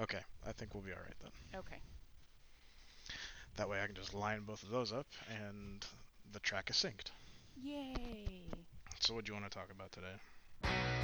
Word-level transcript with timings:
Okay, 0.00 0.20
I 0.46 0.52
think 0.52 0.74
we'll 0.74 0.82
be 0.82 0.92
all 0.92 0.98
right 0.98 1.16
then. 1.22 1.60
Okay. 1.60 1.80
That 3.56 3.68
way 3.68 3.82
I 3.82 3.86
can 3.86 3.94
just 3.94 4.12
line 4.12 4.42
both 4.46 4.62
of 4.62 4.70
those 4.70 4.92
up 4.92 5.06
and 5.30 5.84
the 6.32 6.40
track 6.40 6.68
is 6.68 6.76
synced. 6.76 7.10
Yay. 7.62 8.50
So 9.00 9.14
what 9.14 9.24
do 9.24 9.32
you 9.32 9.40
want 9.40 9.50
to 9.50 9.58
talk 9.58 9.70
about 9.70 9.92
today? 9.92 10.95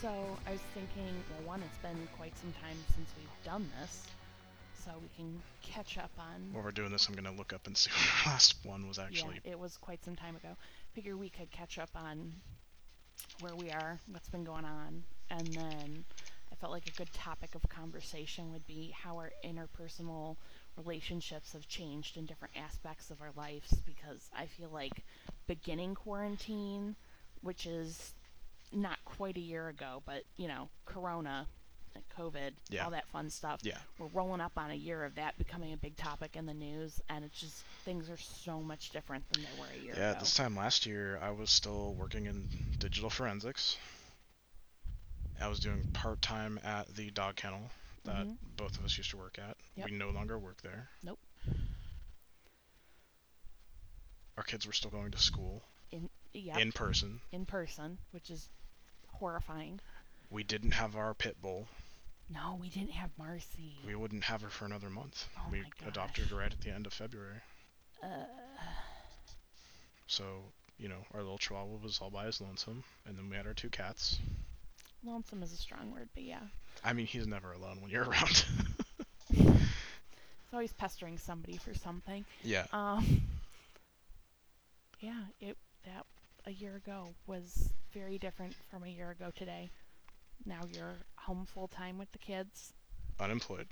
So 0.00 0.08
I 0.46 0.52
was 0.52 0.60
thinking, 0.74 1.12
well, 1.28 1.48
one, 1.48 1.62
it's 1.62 1.78
been 1.78 2.08
quite 2.16 2.36
some 2.38 2.52
time 2.62 2.76
since 2.94 3.10
we've 3.18 3.44
done 3.44 3.68
this, 3.80 4.06
so 4.84 4.92
we 5.02 5.08
can 5.16 5.42
catch 5.60 5.98
up 5.98 6.12
on. 6.16 6.52
While 6.52 6.62
we're 6.62 6.70
doing 6.70 6.92
this, 6.92 7.08
I'm 7.08 7.16
gonna 7.16 7.36
look 7.36 7.52
up 7.52 7.66
and 7.66 7.76
see 7.76 7.90
what 8.24 8.24
the 8.24 8.30
last 8.30 8.54
one 8.64 8.86
was 8.86 9.00
actually. 9.00 9.40
Yeah, 9.44 9.52
it 9.52 9.58
was 9.58 9.76
quite 9.76 10.04
some 10.04 10.14
time 10.14 10.36
ago. 10.36 10.50
Figure 10.92 11.16
we 11.16 11.28
could 11.28 11.50
catch 11.50 11.78
up 11.80 11.90
on 11.96 12.32
where 13.40 13.56
we 13.56 13.72
are, 13.72 13.98
what's 14.12 14.28
been 14.28 14.44
going 14.44 14.64
on, 14.64 15.02
and 15.30 15.48
then 15.48 16.04
I 16.52 16.54
felt 16.54 16.70
like 16.70 16.86
a 16.86 16.96
good 16.96 17.12
topic 17.12 17.56
of 17.56 17.68
conversation 17.68 18.52
would 18.52 18.68
be 18.68 18.94
how 18.96 19.16
our 19.16 19.32
interpersonal 19.44 20.36
relationships 20.76 21.54
have 21.54 21.66
changed 21.66 22.16
in 22.16 22.24
different 22.24 22.54
aspects 22.56 23.10
of 23.10 23.20
our 23.20 23.32
lives 23.36 23.74
because 23.84 24.30
I 24.32 24.46
feel 24.46 24.70
like 24.70 25.02
beginning 25.48 25.96
quarantine, 25.96 26.94
which 27.42 27.66
is 27.66 28.14
not 28.72 28.98
quite 29.04 29.36
a 29.36 29.40
year 29.40 29.68
ago, 29.68 30.02
but 30.06 30.22
you 30.36 30.48
know, 30.48 30.68
Corona, 30.84 31.46
COVID, 32.16 32.52
Yeah. 32.68 32.84
all 32.84 32.90
that 32.92 33.06
fun 33.08 33.30
stuff. 33.30 33.60
Yeah. 33.62 33.78
We're 33.98 34.06
rolling 34.08 34.40
up 34.40 34.52
on 34.56 34.70
a 34.70 34.74
year 34.74 35.04
of 35.04 35.14
that 35.16 35.36
becoming 35.38 35.72
a 35.72 35.76
big 35.76 35.96
topic 35.96 36.36
in 36.36 36.46
the 36.46 36.54
news, 36.54 37.00
and 37.08 37.24
it's 37.24 37.40
just 37.40 37.62
things 37.84 38.08
are 38.10 38.16
so 38.16 38.60
much 38.60 38.90
different 38.90 39.24
than 39.32 39.42
they 39.42 39.60
were 39.60 39.66
a 39.66 39.78
year 39.82 39.92
ago. 39.94 40.00
Yeah, 40.02 40.10
ago. 40.12 40.20
this 40.20 40.34
time 40.34 40.54
last 40.56 40.86
year 40.86 41.18
I 41.20 41.30
was 41.30 41.50
still 41.50 41.94
working 41.94 42.26
in 42.26 42.48
digital 42.78 43.10
forensics. 43.10 43.76
I 45.40 45.48
was 45.48 45.60
doing 45.60 45.82
part 45.92 46.20
time 46.22 46.58
at 46.64 46.94
the 46.94 47.10
dog 47.10 47.36
kennel 47.36 47.70
that 48.04 48.26
Mhm. 48.26 48.36
both 48.56 48.76
of 48.78 48.84
us 48.84 48.96
used 48.96 49.10
to 49.10 49.16
work 49.16 49.38
at. 49.38 49.56
Yep. 49.76 49.86
We 49.86 49.92
no 49.92 50.10
longer 50.10 50.38
work 50.38 50.60
there. 50.62 50.88
Nope. 51.02 51.18
Our 54.36 54.42
kids 54.44 54.66
were 54.66 54.72
still 54.72 54.90
going 54.90 55.10
to 55.12 55.18
school 55.18 55.62
Yep, 56.32 56.58
in 56.58 56.72
person. 56.72 57.20
in 57.32 57.46
person, 57.46 57.98
which 58.12 58.30
is 58.30 58.48
horrifying. 59.18 59.80
We 60.30 60.42
didn't 60.42 60.72
have 60.72 60.96
our 60.96 61.14
pit 61.14 61.36
bull. 61.42 61.66
No, 62.30 62.58
we 62.60 62.68
didn't 62.68 62.90
have 62.92 63.10
Marcy. 63.18 63.76
We 63.86 63.94
wouldn't 63.94 64.24
have 64.24 64.42
her 64.42 64.50
for 64.50 64.66
another 64.66 64.90
month. 64.90 65.26
Oh 65.38 65.42
we 65.50 65.62
adopted 65.86 66.28
her 66.28 66.36
right 66.36 66.52
at 66.52 66.60
the 66.60 66.70
end 66.70 66.86
of 66.86 66.92
February. 66.92 67.40
Uh, 68.02 68.24
So, 70.06 70.24
you 70.78 70.88
know, 70.88 71.04
our 71.14 71.20
little 71.22 71.38
chihuahua 71.38 71.78
was 71.82 71.98
all 72.00 72.10
by 72.10 72.26
his 72.26 72.40
lonesome, 72.40 72.82
and 73.06 73.16
then 73.16 73.28
we 73.30 73.36
had 73.36 73.46
our 73.46 73.54
two 73.54 73.68
cats. 73.70 74.18
lonesome 75.04 75.42
is 75.42 75.52
a 75.52 75.56
strong 75.56 75.90
word, 75.92 76.08
but 76.14 76.22
yeah. 76.22 76.40
I 76.84 76.92
mean, 76.92 77.06
he's 77.06 77.26
never 77.26 77.52
alone 77.52 77.80
when 77.80 77.90
you're 77.90 78.04
around. 78.04 78.44
It's 79.30 80.54
always 80.54 80.72
pestering 80.72 81.18
somebody 81.18 81.58
for 81.58 81.74
something. 81.74 82.24
yeah. 82.42 82.64
Um, 82.72 83.20
yeah, 85.00 85.20
it 85.42 85.58
that 85.84 86.06
a 86.48 86.52
year 86.52 86.76
ago 86.76 87.08
was 87.26 87.68
very 87.92 88.16
different 88.16 88.54
from 88.70 88.82
a 88.82 88.88
year 88.88 89.10
ago 89.10 89.30
today. 89.36 89.70
Now 90.46 90.60
you're 90.72 90.96
home 91.16 91.44
full 91.44 91.68
time 91.68 91.98
with 91.98 92.10
the 92.12 92.18
kids. 92.18 92.72
Unemployed. 93.20 93.66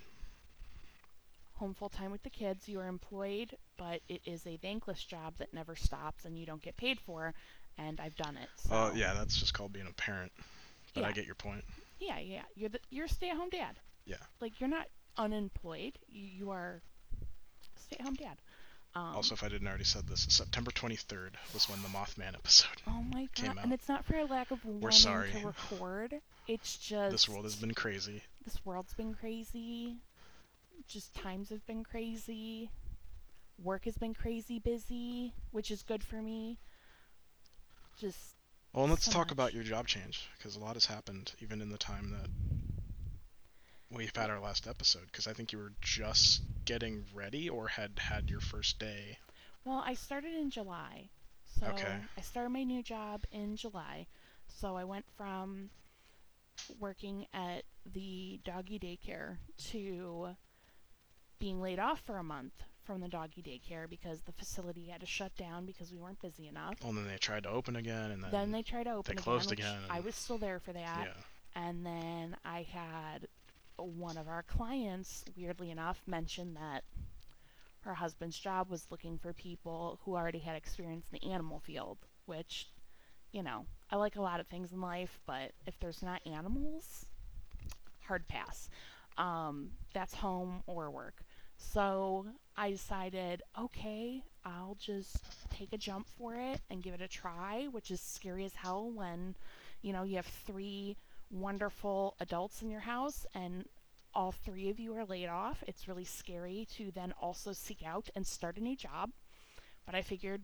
Home 1.54 1.72
full 1.72 1.88
time 1.88 2.12
with 2.12 2.22
the 2.22 2.30
kids. 2.30 2.68
You 2.68 2.80
are 2.80 2.86
employed, 2.86 3.56
but 3.78 4.02
it 4.10 4.20
is 4.26 4.46
a 4.46 4.58
thankless 4.58 5.02
job 5.02 5.34
that 5.38 5.54
never 5.54 5.74
stops 5.74 6.26
and 6.26 6.38
you 6.38 6.44
don't 6.44 6.60
get 6.60 6.76
paid 6.76 7.00
for. 7.00 7.32
And 7.78 7.98
I've 7.98 8.16
done 8.16 8.36
it. 8.36 8.48
So. 8.56 8.70
Oh, 8.72 8.92
yeah, 8.94 9.14
that's 9.14 9.36
just 9.38 9.54
called 9.54 9.72
being 9.72 9.86
a 9.86 9.92
parent. 9.94 10.32
But 10.94 11.04
I 11.04 11.12
get 11.12 11.24
your 11.24 11.34
point. 11.34 11.64
Yeah, 11.98 12.18
yeah. 12.18 12.42
You're 12.54 12.70
the, 12.70 12.80
you're 12.90 13.06
a 13.06 13.08
stay-at-home 13.08 13.50
dad. 13.50 13.76
Yeah. 14.04 14.16
Like 14.40 14.60
you're 14.60 14.68
not 14.68 14.86
unemployed. 15.16 15.98
You, 16.10 16.26
you 16.38 16.50
are 16.50 16.82
a 17.22 17.80
stay-at-home 17.80 18.14
dad. 18.14 18.36
Um, 18.96 19.14
Also, 19.16 19.34
if 19.34 19.42
I 19.44 19.48
didn't 19.48 19.68
already 19.68 19.84
said 19.84 20.06
this, 20.06 20.26
September 20.30 20.70
23rd 20.70 21.32
was 21.52 21.68
when 21.68 21.82
the 21.82 21.88
Mothman 21.88 22.34
episode. 22.42 22.80
Oh 22.86 23.04
my 23.12 23.28
came 23.34 23.54
god! 23.54 23.64
And 23.64 23.72
it's 23.72 23.88
not 23.88 24.04
for 24.04 24.16
a 24.16 24.24
lack 24.24 24.50
of 24.50 24.64
wanting 24.64 24.92
sorry. 24.98 25.30
to 25.32 25.46
record. 25.46 26.14
It's 26.48 26.78
just 26.78 27.10
This 27.12 27.28
world 27.28 27.44
has 27.44 27.56
been 27.56 27.74
crazy. 27.74 28.22
this 28.44 28.64
world's 28.64 28.94
been 28.94 29.12
crazy. 29.14 29.96
Just 30.88 31.14
times 31.14 31.50
have 31.50 31.66
been 31.66 31.84
crazy. 31.84 32.70
Work 33.62 33.84
has 33.86 33.96
been 33.98 34.14
crazy 34.14 34.58
busy, 34.58 35.32
which 35.50 35.70
is 35.70 35.82
good 35.82 36.02
for 36.04 36.22
me. 36.22 36.58
Just 37.98 38.36
Well, 38.72 38.86
let's 38.86 39.04
So 39.06 39.10
talk 39.10 39.30
about 39.30 39.54
your 39.54 39.64
job 39.64 39.88
change, 39.88 40.28
because 40.36 40.56
a 40.56 40.60
lot 40.60 40.74
has 40.74 40.86
happened 40.86 41.32
even 41.40 41.60
in 41.60 41.70
the 41.70 41.78
time 41.78 42.10
that 42.10 42.28
we've 43.90 44.14
had 44.14 44.30
our 44.30 44.40
last 44.40 44.66
episode. 44.66 45.06
Because 45.06 45.26
I 45.26 45.32
think 45.32 45.52
you 45.52 45.58
were 45.58 45.72
just 45.80 46.42
getting 46.64 47.04
ready 47.14 47.48
or 47.48 47.68
had 47.68 47.92
had 47.98 48.30
your 48.30 48.40
first 48.40 48.78
day. 48.78 49.18
well, 49.64 49.82
I 49.84 49.94
started 49.94 50.34
in 50.34 50.50
July. 50.50 51.08
So 51.60 51.66
Okay. 51.68 51.96
I 52.16 52.20
started 52.20 52.50
my 52.50 52.64
new 52.64 52.82
job 52.82 53.24
in 53.32 53.56
July. 53.56 54.06
So 54.48 54.76
I 54.76 54.84
went 54.84 55.04
from 55.16 55.70
working 56.78 57.26
at 57.34 57.64
the 57.92 58.40
doggy 58.44 58.78
daycare 58.78 59.36
to 59.70 60.36
being 61.38 61.60
laid 61.60 61.78
off 61.78 62.00
for 62.00 62.16
a 62.18 62.22
month 62.24 62.52
from 62.84 63.00
the 63.00 63.08
doggy 63.08 63.42
daycare 63.42 63.88
because 63.88 64.22
the 64.22 64.32
facility 64.32 64.86
had 64.86 65.00
to 65.00 65.06
shut 65.06 65.34
down 65.36 65.66
because 65.66 65.92
we 65.92 65.98
weren't 65.98 66.20
busy 66.22 66.46
enough. 66.46 66.76
Well, 66.80 66.90
and 66.90 66.98
then 66.98 67.08
they 67.08 67.18
tried 67.18 67.42
to 67.42 67.50
open 67.50 67.76
again, 67.76 68.10
and 68.12 68.22
then, 68.22 68.30
Then 68.30 68.52
they 68.52 68.62
tried 68.62 68.84
to 68.84 68.92
open 68.92 69.16
closed 69.16 69.50
again, 69.52 69.66
again 69.76 69.90
I 69.90 70.00
was 70.00 70.14
still 70.14 70.38
there 70.38 70.60
for 70.60 70.72
that. 70.72 71.06
yeah, 71.06 71.60
And 71.62 71.84
then 71.84 72.36
I 72.44 72.62
had 72.62 73.26
one 73.78 74.16
of 74.16 74.28
our 74.28 74.42
clients, 74.42 75.24
weirdly 75.36 75.70
enough, 75.70 76.02
mentioned 76.06 76.56
that 76.56 76.84
her 77.80 77.94
husband's 77.94 78.38
job 78.38 78.68
was 78.68 78.86
looking 78.90 79.18
for 79.18 79.32
people 79.32 80.00
who 80.04 80.16
already 80.16 80.40
had 80.40 80.56
experience 80.56 81.06
in 81.12 81.18
the 81.20 81.32
animal 81.32 81.60
field, 81.60 81.98
which, 82.26 82.68
you 83.32 83.42
know, 83.42 83.64
I 83.90 83.96
like 83.96 84.16
a 84.16 84.22
lot 84.22 84.40
of 84.40 84.46
things 84.48 84.72
in 84.72 84.80
life, 84.80 85.20
but 85.26 85.52
if 85.66 85.78
there's 85.78 86.02
not 86.02 86.20
animals, 86.26 87.06
hard 88.00 88.26
pass. 88.26 88.68
Um, 89.18 89.70
that's 89.94 90.14
home 90.14 90.62
or 90.66 90.90
work. 90.90 91.22
So 91.56 92.26
I 92.56 92.70
decided, 92.70 93.42
okay, 93.58 94.22
I'll 94.44 94.76
just 94.80 95.18
take 95.50 95.72
a 95.72 95.78
jump 95.78 96.06
for 96.18 96.34
it 96.34 96.60
and 96.70 96.82
give 96.82 96.94
it 96.94 97.00
a 97.00 97.08
try, 97.08 97.68
which 97.70 97.90
is 97.90 98.00
scary 98.00 98.44
as 98.44 98.54
hell 98.54 98.90
when, 98.90 99.34
you 99.80 99.92
know, 99.92 100.02
you 100.02 100.16
have 100.16 100.26
three 100.26 100.96
wonderful 101.30 102.16
adults 102.20 102.62
in 102.62 102.70
your 102.70 102.80
house 102.80 103.26
and 103.34 103.64
all 104.14 104.32
three 104.32 104.70
of 104.70 104.80
you 104.80 104.96
are 104.96 105.04
laid 105.04 105.28
off. 105.28 105.62
It's 105.66 105.88
really 105.88 106.04
scary 106.04 106.66
to 106.76 106.90
then 106.90 107.12
also 107.20 107.52
seek 107.52 107.84
out 107.84 108.08
and 108.14 108.26
start 108.26 108.56
a 108.56 108.62
new 108.62 108.76
job. 108.76 109.10
But 109.84 109.94
I 109.94 110.02
figured 110.02 110.42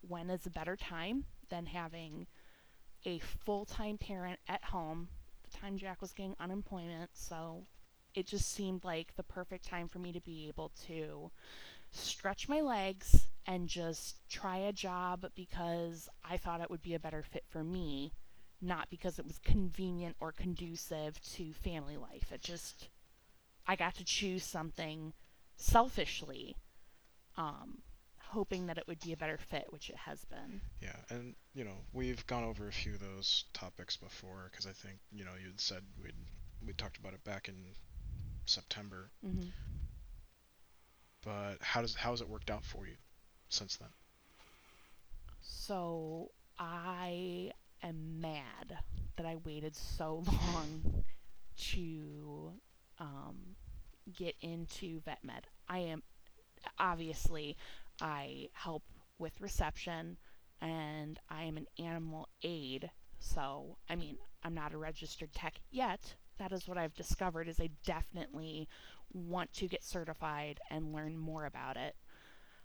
when 0.00 0.30
is 0.30 0.46
a 0.46 0.50
better 0.50 0.76
time 0.76 1.24
than 1.48 1.66
having 1.66 2.26
a 3.06 3.18
full 3.18 3.64
time 3.64 3.98
parent 3.98 4.40
at 4.48 4.64
home? 4.64 5.08
The 5.50 5.56
time 5.56 5.78
Jack 5.78 6.00
was 6.00 6.12
getting 6.12 6.34
unemployment, 6.40 7.10
so 7.14 7.64
it 8.14 8.26
just 8.26 8.52
seemed 8.52 8.84
like 8.84 9.14
the 9.16 9.22
perfect 9.22 9.64
time 9.64 9.88
for 9.88 9.98
me 9.98 10.12
to 10.12 10.20
be 10.20 10.48
able 10.48 10.72
to 10.86 11.30
stretch 11.90 12.48
my 12.48 12.60
legs 12.60 13.26
and 13.46 13.68
just 13.68 14.16
try 14.28 14.56
a 14.56 14.72
job 14.72 15.26
because 15.34 16.08
I 16.28 16.36
thought 16.36 16.60
it 16.60 16.70
would 16.70 16.82
be 16.82 16.94
a 16.94 17.00
better 17.00 17.22
fit 17.22 17.44
for 17.48 17.62
me, 17.62 18.12
not 18.64 18.90
because 18.90 19.18
it 19.18 19.26
was 19.26 19.38
convenient 19.38 20.16
or 20.20 20.32
conducive 20.32 21.20
to 21.34 21.52
family 21.52 21.96
life. 21.96 22.32
It 22.32 22.42
just, 22.42 22.88
I 23.66 23.76
got 23.76 23.94
to 23.96 24.04
choose 24.04 24.44
something 24.44 25.12
selfishly, 25.56 26.56
um, 27.36 27.82
hoping 28.18 28.66
that 28.66 28.78
it 28.78 28.86
would 28.88 29.00
be 29.00 29.12
a 29.12 29.16
better 29.16 29.38
fit, 29.38 29.66
which 29.72 29.90
it 29.90 29.96
has 29.96 30.24
been. 30.24 30.62
yeah, 30.80 30.96
and 31.10 31.34
you 31.54 31.64
know 31.64 31.76
we've 31.92 32.26
gone 32.26 32.44
over 32.44 32.68
a 32.68 32.72
few 32.72 32.94
of 32.94 33.00
those 33.00 33.44
topics 33.52 33.96
before, 33.96 34.48
because 34.50 34.66
I 34.66 34.72
think 34.72 34.98
you 35.12 35.24
know 35.24 35.32
you 35.40 35.48
had 35.48 35.60
said 35.60 35.82
we'd 36.02 36.14
we 36.66 36.72
talked 36.74 36.98
about 36.98 37.14
it 37.14 37.24
back 37.24 37.48
in 37.48 37.74
September. 38.46 39.10
hmm 39.22 39.48
But 41.22 41.60
how 41.62 41.80
does 41.82 41.94
how 41.96 42.10
has 42.12 42.20
it 42.20 42.28
worked 42.28 42.50
out 42.50 42.64
for 42.64 42.86
you 42.86 42.96
since 43.48 43.76
then? 43.76 43.92
So 45.40 46.30
I 46.58 47.52
am 47.88 48.20
mad 48.20 48.78
that 49.16 49.26
I 49.26 49.36
waited 49.44 49.76
so 49.76 50.24
long 50.54 51.04
to 51.72 52.52
um, 52.98 53.56
get 54.12 54.34
into 54.40 55.00
vet 55.00 55.22
med. 55.22 55.46
I 55.68 55.78
am 55.78 56.02
obviously 56.78 57.56
I 58.00 58.48
help 58.52 58.82
with 59.18 59.40
reception 59.40 60.16
and 60.60 61.18
I 61.28 61.44
am 61.44 61.56
an 61.56 61.66
animal 61.78 62.28
aid. 62.42 62.90
So, 63.18 63.76
I 63.88 63.96
mean, 63.96 64.16
I'm 64.42 64.54
not 64.54 64.74
a 64.74 64.78
registered 64.78 65.32
tech 65.32 65.54
yet. 65.70 66.14
That 66.38 66.52
is 66.52 66.66
what 66.66 66.78
I've 66.78 66.94
discovered 66.94 67.48
is 67.48 67.60
I 67.60 67.70
definitely 67.84 68.68
want 69.12 69.52
to 69.54 69.68
get 69.68 69.84
certified 69.84 70.60
and 70.70 70.92
learn 70.92 71.16
more 71.16 71.46
about 71.46 71.76
it. 71.76 71.94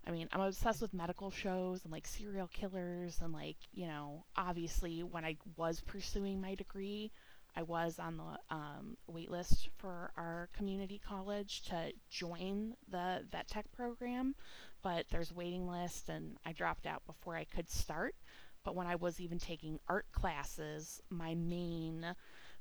I 0.07 0.11
mean, 0.11 0.27
I'm 0.31 0.41
obsessed 0.41 0.81
with 0.81 0.93
medical 0.93 1.29
shows 1.29 1.83
and 1.83 1.91
like 1.91 2.07
serial 2.07 2.47
killers 2.47 3.19
and 3.21 3.33
like, 3.33 3.57
you 3.73 3.87
know, 3.87 4.25
obviously 4.35 5.03
when 5.03 5.25
I 5.25 5.37
was 5.57 5.81
pursuing 5.81 6.41
my 6.41 6.55
degree, 6.55 7.11
I 7.55 7.63
was 7.63 7.99
on 7.99 8.17
the 8.17 8.55
um, 8.55 8.97
wait 9.07 9.29
list 9.29 9.69
for 9.77 10.11
our 10.15 10.49
community 10.55 11.01
college 11.05 11.63
to 11.63 11.91
join 12.09 12.75
the 12.89 13.25
vet 13.31 13.47
tech 13.47 13.71
program, 13.71 14.35
but 14.81 15.05
there's 15.11 15.33
waiting 15.33 15.67
list 15.67 16.09
and 16.09 16.37
I 16.45 16.53
dropped 16.53 16.85
out 16.85 17.05
before 17.05 17.35
I 17.35 17.43
could 17.43 17.69
start. 17.69 18.15
But 18.63 18.75
when 18.75 18.87
I 18.87 18.95
was 18.95 19.19
even 19.19 19.39
taking 19.39 19.79
art 19.87 20.05
classes, 20.11 21.01
my 21.09 21.33
main 21.35 22.05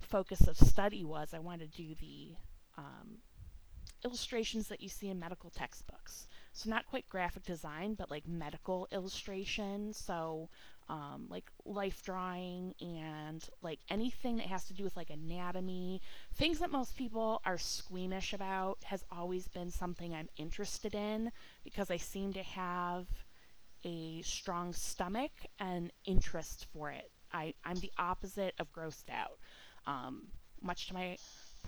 focus 0.00 0.46
of 0.46 0.56
study 0.56 1.04
was 1.04 1.34
I 1.34 1.38
wanted 1.38 1.72
to 1.72 1.82
do 1.82 1.94
the 2.00 2.34
um, 2.76 3.18
illustrations 4.04 4.68
that 4.68 4.80
you 4.80 4.88
see 4.88 5.08
in 5.08 5.18
medical 5.18 5.50
textbooks. 5.50 6.28
So 6.58 6.70
not 6.70 6.86
quite 6.86 7.08
graphic 7.08 7.44
design, 7.44 7.94
but 7.94 8.10
like 8.10 8.26
medical 8.26 8.88
illustration. 8.90 9.92
So 9.92 10.48
um, 10.88 11.26
like 11.28 11.44
life 11.64 12.02
drawing 12.02 12.74
and 12.80 13.48
like 13.62 13.78
anything 13.90 14.38
that 14.38 14.46
has 14.46 14.64
to 14.64 14.74
do 14.74 14.82
with 14.82 14.96
like 14.96 15.10
anatomy, 15.10 16.02
things 16.34 16.58
that 16.58 16.72
most 16.72 16.96
people 16.96 17.40
are 17.44 17.58
squeamish 17.58 18.32
about 18.32 18.78
has 18.84 19.04
always 19.12 19.46
been 19.46 19.70
something 19.70 20.12
I'm 20.12 20.28
interested 20.36 20.96
in 20.96 21.30
because 21.62 21.92
I 21.92 21.96
seem 21.96 22.32
to 22.32 22.42
have 22.42 23.06
a 23.84 24.20
strong 24.22 24.72
stomach 24.72 25.30
and 25.60 25.92
interest 26.06 26.66
for 26.72 26.90
it. 26.90 27.12
I, 27.32 27.54
I'm 27.64 27.76
the 27.76 27.92
opposite 27.98 28.54
of 28.58 28.72
grossed 28.72 29.10
out. 29.12 29.38
Um, 29.86 30.28
much 30.60 30.88
to 30.88 30.94
my 30.94 31.18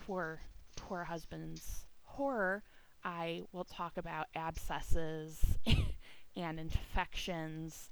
poor, 0.04 0.40
poor 0.74 1.04
husband's 1.04 1.84
horror, 2.02 2.64
I 3.04 3.42
will 3.52 3.64
talk 3.64 3.96
about 3.96 4.26
abscesses 4.34 5.58
and 6.36 6.60
infections 6.60 7.90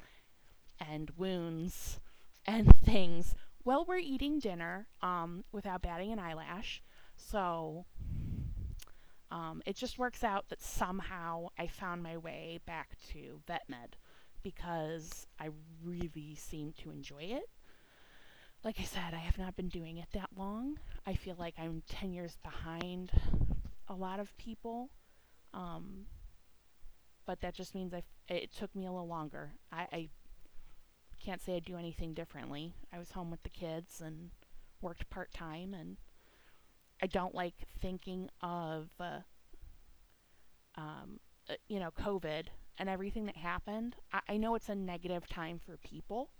and 0.80 1.10
wounds 1.16 2.00
and 2.46 2.74
things 2.84 3.34
while 3.64 3.84
we're 3.86 3.98
eating 3.98 4.38
dinner 4.38 4.86
um, 5.02 5.44
without 5.52 5.82
batting 5.82 6.12
an 6.12 6.18
eyelash. 6.18 6.82
So 7.16 7.84
um, 9.30 9.62
it 9.66 9.76
just 9.76 9.98
works 9.98 10.24
out 10.24 10.48
that 10.48 10.62
somehow 10.62 11.48
I 11.58 11.66
found 11.66 12.02
my 12.02 12.16
way 12.16 12.60
back 12.66 12.96
to 13.12 13.40
vet 13.46 13.64
med 13.68 13.96
because 14.42 15.26
I 15.38 15.50
really 15.84 16.34
seem 16.34 16.72
to 16.82 16.90
enjoy 16.90 17.24
it. 17.24 17.48
Like 18.64 18.80
I 18.80 18.84
said, 18.84 19.12
I 19.12 19.18
have 19.18 19.38
not 19.38 19.56
been 19.56 19.68
doing 19.68 19.98
it 19.98 20.08
that 20.12 20.30
long. 20.36 20.78
I 21.06 21.14
feel 21.14 21.36
like 21.38 21.54
I'm 21.58 21.82
10 21.88 22.12
years 22.12 22.36
behind 22.42 23.10
a 23.88 23.94
lot 23.94 24.20
of 24.20 24.36
people. 24.36 24.90
Um, 25.54 26.06
but 27.26 27.40
that 27.40 27.54
just 27.54 27.74
means 27.74 27.92
I, 27.92 28.02
it 28.28 28.54
took 28.54 28.74
me 28.74 28.86
a 28.86 28.92
little 28.92 29.08
longer. 29.08 29.52
I, 29.72 29.86
I 29.92 30.08
can't 31.22 31.42
say 31.42 31.56
I 31.56 31.58
do 31.58 31.76
anything 31.76 32.14
differently. 32.14 32.74
I 32.92 32.98
was 32.98 33.12
home 33.12 33.30
with 33.30 33.42
the 33.42 33.48
kids 33.50 34.00
and 34.00 34.30
worked 34.80 35.10
part 35.10 35.32
time, 35.32 35.74
and 35.74 35.96
I 37.02 37.06
don't 37.06 37.34
like 37.34 37.54
thinking 37.80 38.30
of, 38.42 38.88
uh, 38.98 39.20
um, 40.76 41.20
uh, 41.50 41.54
you 41.68 41.80
know, 41.80 41.90
COVID 41.90 42.46
and 42.78 42.88
everything 42.88 43.26
that 43.26 43.36
happened. 43.36 43.96
I, 44.12 44.20
I 44.30 44.36
know 44.36 44.54
it's 44.54 44.68
a 44.68 44.74
negative 44.74 45.28
time 45.28 45.58
for 45.58 45.76
people, 45.76 46.30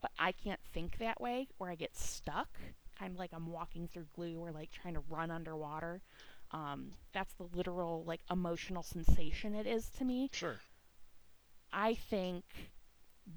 but 0.00 0.12
I 0.18 0.32
can't 0.32 0.60
think 0.72 0.98
that 0.98 1.20
way 1.20 1.48
or 1.58 1.70
I 1.70 1.74
get 1.74 1.96
stuck, 1.96 2.58
kind 2.98 3.12
of 3.12 3.18
like 3.18 3.30
I'm 3.32 3.46
walking 3.50 3.88
through 3.88 4.06
glue 4.14 4.38
or 4.38 4.52
like 4.52 4.70
trying 4.70 4.94
to 4.94 5.02
run 5.08 5.30
underwater. 5.30 6.02
Um, 6.52 6.92
that's 7.12 7.32
the 7.34 7.48
literal 7.54 8.04
like 8.04 8.20
emotional 8.30 8.82
sensation 8.82 9.54
it 9.54 9.66
is 9.66 9.88
to 9.98 10.04
me. 10.04 10.30
Sure. 10.32 10.56
I 11.72 11.94
think 11.94 12.44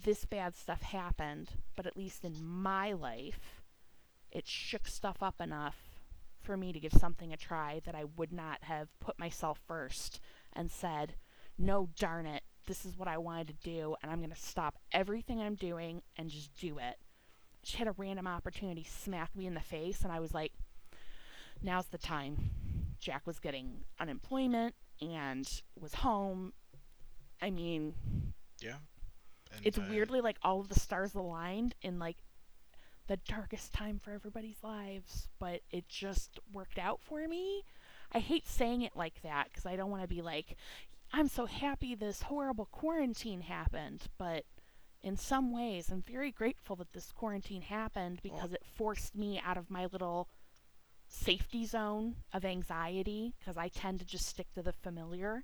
this 0.03 0.25
bad 0.25 0.55
stuff 0.55 0.81
happened, 0.81 1.51
but 1.75 1.85
at 1.85 1.97
least 1.97 2.25
in 2.25 2.43
my 2.43 2.93
life, 2.93 3.61
it 4.31 4.47
shook 4.47 4.87
stuff 4.87 5.21
up 5.21 5.39
enough 5.39 5.77
for 6.41 6.57
me 6.57 6.73
to 6.73 6.79
give 6.79 6.93
something 6.93 7.31
a 7.31 7.37
try 7.37 7.79
that 7.85 7.95
I 7.95 8.05
would 8.17 8.33
not 8.33 8.63
have 8.63 8.87
put 8.99 9.19
myself 9.19 9.59
first 9.67 10.19
and 10.51 10.69
said, 10.71 11.13
no, 11.57 11.89
darn 11.97 12.25
it, 12.25 12.41
this 12.67 12.85
is 12.85 12.97
what 12.97 13.07
I 13.07 13.17
wanted 13.17 13.47
to 13.47 13.69
do, 13.69 13.95
and 14.01 14.11
I'm 14.11 14.19
going 14.19 14.31
to 14.31 14.35
stop 14.35 14.77
everything 14.91 15.39
I'm 15.39 15.55
doing 15.55 16.01
and 16.17 16.29
just 16.29 16.53
do 16.59 16.79
it. 16.79 16.97
She 17.63 17.77
had 17.77 17.87
a 17.87 17.95
random 17.95 18.27
opportunity 18.27 18.83
smack 18.83 19.35
me 19.35 19.45
in 19.45 19.53
the 19.53 19.61
face, 19.61 20.01
and 20.01 20.11
I 20.11 20.19
was 20.19 20.33
like, 20.33 20.51
now's 21.61 21.87
the 21.87 21.97
time. 21.97 22.49
Jack 23.03 23.27
was 23.27 23.39
getting 23.39 23.83
unemployment 23.99 24.75
and 25.01 25.47
was 25.79 25.93
home. 25.95 26.53
I 27.41 27.49
mean, 27.49 27.93
Yeah. 28.61 28.77
And 29.55 29.61
it's 29.65 29.77
uh, 29.77 29.83
weirdly 29.89 30.21
like 30.21 30.37
all 30.41 30.61
of 30.61 30.69
the 30.69 30.79
stars 30.79 31.13
aligned 31.13 31.75
in 31.81 31.99
like 31.99 32.17
the 33.07 33.17
darkest 33.17 33.73
time 33.73 33.99
for 33.99 34.11
everybody's 34.11 34.63
lives, 34.63 35.27
but 35.37 35.61
it 35.69 35.87
just 35.89 36.39
worked 36.53 36.79
out 36.79 37.01
for 37.01 37.27
me. 37.27 37.63
I 38.13 38.19
hate 38.19 38.47
saying 38.47 38.81
it 38.83 38.95
like 38.95 39.21
that 39.23 39.49
because 39.49 39.65
I 39.65 39.75
don't 39.75 39.91
want 39.91 40.03
to 40.03 40.07
be 40.07 40.21
like, 40.21 40.55
I'm 41.11 41.27
so 41.27 41.45
happy 41.45 41.95
this 41.95 42.23
horrible 42.23 42.67
quarantine 42.71 43.41
happened, 43.41 44.03
but 44.17 44.45
in 45.03 45.17
some 45.17 45.51
ways, 45.51 45.89
I'm 45.91 46.01
very 46.01 46.31
grateful 46.31 46.77
that 46.77 46.93
this 46.93 47.11
quarantine 47.11 47.63
happened 47.63 48.21
because 48.23 48.53
it 48.53 48.63
forced 48.77 49.13
me 49.15 49.41
out 49.45 49.57
of 49.57 49.69
my 49.69 49.87
little 49.87 50.29
safety 51.13 51.65
zone 51.65 52.15
of 52.33 52.43
anxiety 52.43 53.33
because 53.39 53.55
I 53.57 53.67
tend 53.67 53.99
to 53.99 54.05
just 54.05 54.25
stick 54.25 54.47
to 54.55 54.61
the 54.63 54.73
familiar. 54.73 55.43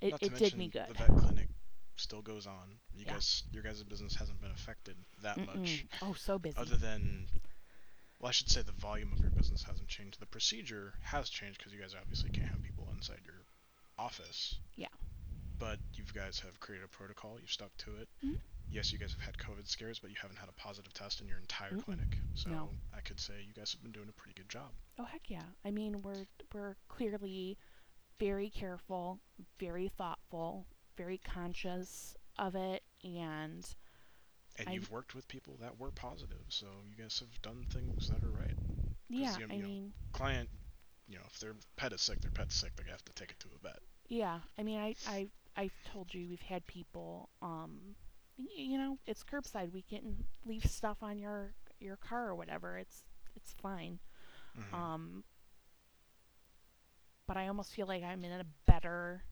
It, 0.00 0.14
it 0.20 0.34
did 0.36 0.56
me 0.56 0.68
good. 0.68 0.86
The 0.88 0.94
vet 0.94 1.16
clinic 1.16 1.48
still 1.96 2.22
goes 2.22 2.46
on. 2.46 2.78
You 2.94 3.04
Yeah. 3.06 3.14
guys, 3.14 3.42
your 3.52 3.62
guys' 3.62 3.82
business 3.82 4.14
hasn't 4.14 4.40
been 4.40 4.50
affected 4.50 4.96
that 5.22 5.38
much, 5.38 5.56
Mm-mm. 5.56 5.86
Oh, 6.02 6.12
so 6.14 6.38
busy. 6.38 6.56
other 6.56 6.76
than, 6.76 7.26
well, 8.18 8.28
I 8.28 8.32
should 8.32 8.50
say 8.50 8.62
the 8.62 8.72
volume 8.72 9.12
of 9.12 9.20
your 9.20 9.30
business 9.30 9.62
hasn't 9.62 9.88
changed. 9.88 10.20
The 10.20 10.26
procedure 10.26 10.94
has 11.02 11.28
changed 11.30 11.58
because 11.58 11.72
you 11.72 11.80
guys 11.80 11.94
obviously 11.98 12.30
can't 12.30 12.48
have 12.48 12.62
people 12.62 12.88
inside 12.94 13.20
your 13.24 13.44
office. 13.98 14.56
Yeah. 14.76 14.88
But 15.58 15.78
you 15.94 16.04
guys 16.14 16.40
have 16.40 16.58
created 16.60 16.84
a 16.84 16.88
protocol. 16.88 17.36
You've 17.40 17.52
stuck 17.52 17.74
to 17.78 17.96
it. 17.96 18.08
Mhm. 18.24 18.38
Yes, 18.70 18.92
you 18.92 18.98
guys 18.98 19.12
have 19.12 19.20
had 19.20 19.36
COVID 19.36 19.66
scares, 19.66 19.98
but 19.98 20.10
you 20.10 20.16
haven't 20.20 20.36
had 20.38 20.48
a 20.48 20.52
positive 20.52 20.92
test 20.92 21.20
in 21.20 21.26
your 21.28 21.38
entire 21.38 21.72
Mm-mm. 21.72 21.84
clinic. 21.84 22.18
So 22.34 22.50
No. 22.50 22.70
I 22.96 23.00
could 23.00 23.18
say 23.18 23.34
you 23.46 23.52
guys 23.52 23.72
have 23.72 23.82
been 23.82 23.92
doing 23.92 24.08
a 24.08 24.12
pretty 24.12 24.34
good 24.34 24.48
job. 24.48 24.70
Oh 24.98 25.04
heck 25.04 25.28
yeah. 25.28 25.42
I 25.64 25.70
mean 25.70 26.02
we're 26.02 26.26
we're 26.54 26.76
clearly 26.88 27.58
very 28.18 28.48
careful, 28.50 29.18
very 29.58 29.88
thoughtful, 29.88 30.66
very 30.96 31.18
conscious 31.18 32.14
of 32.38 32.54
it 32.54 32.82
and 33.02 33.66
And 34.58 34.68
I- 34.68 34.72
you've 34.72 34.90
worked 34.90 35.14
with 35.14 35.26
people 35.28 35.56
that 35.60 35.78
were 35.78 35.90
positive, 35.90 36.44
so 36.48 36.66
you 36.88 36.94
guys 37.02 37.18
have 37.18 37.42
done 37.42 37.66
things 37.70 38.08
that 38.08 38.22
are 38.22 38.30
right. 38.30 38.56
yeah, 39.08 39.36
you- 39.38 39.46
I 39.50 39.54
you 39.54 39.62
know, 39.62 39.68
mean 39.68 39.92
Client, 40.12 40.48
you 41.08 41.16
know, 41.16 41.24
if 41.26 41.40
their 41.40 41.54
pet 41.76 41.92
is 41.92 42.02
sick, 42.02 42.20
their 42.20 42.30
pet's 42.30 42.54
sick. 42.54 42.76
They 42.76 42.84
have 42.90 43.04
to 43.04 43.12
take 43.14 43.30
it 43.32 43.40
to 43.40 43.48
a 43.54 43.58
vet. 43.58 43.80
yeah, 44.08 44.40
I 44.58 44.62
mean 44.62 44.78
I 44.78 44.94
I 45.08 45.28
I've 45.56 45.74
told 45.92 46.14
you 46.14 46.28
we've 46.28 46.40
had 46.42 46.64
people 46.68 47.30
um 47.42 47.96
you 48.56 48.78
know, 48.78 48.98
it's 49.06 49.24
curbside. 49.24 49.72
We 49.72 49.82
can 49.82 50.24
leave 50.44 50.64
stuff 50.64 50.98
on 51.02 51.18
your 51.18 51.54
your 51.78 51.96
car 51.96 52.28
or 52.28 52.34
whatever. 52.34 52.76
It's 52.78 53.02
it's 53.36 53.52
fine. 53.52 53.98
Mhm. 54.58 54.74
Um 54.74 55.24
but 57.26 57.36
I 57.36 57.46
almost 57.48 57.72
feel 57.72 57.86
like 57.86 58.02
I'm 58.02 58.24
in 58.24 58.32
a 58.32 58.44
better 58.66 59.22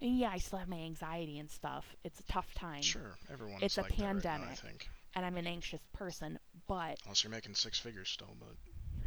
and 0.00 0.18
yeah, 0.18 0.30
I 0.32 0.38
still 0.38 0.58
have 0.58 0.68
my 0.68 0.78
anxiety 0.80 1.38
and 1.38 1.48
stuff. 1.50 1.94
It's 2.04 2.18
a 2.20 2.24
tough 2.24 2.52
time. 2.54 2.82
Sure, 2.82 3.16
everyone's 3.32 3.62
it's 3.62 3.78
a 3.78 3.82
like 3.82 3.96
that 3.96 4.04
right 4.04 4.14
now, 4.14 4.30
I 4.30 4.36
pandemic. 4.36 4.58
think. 4.58 4.88
And 5.14 5.26
I'm 5.26 5.36
an 5.36 5.46
anxious 5.46 5.82
person, 5.92 6.38
but 6.66 6.98
Unless 7.04 7.22
you're 7.24 7.30
making 7.30 7.54
six 7.54 7.78
figures 7.78 8.08
still, 8.08 8.34
but 8.40 8.56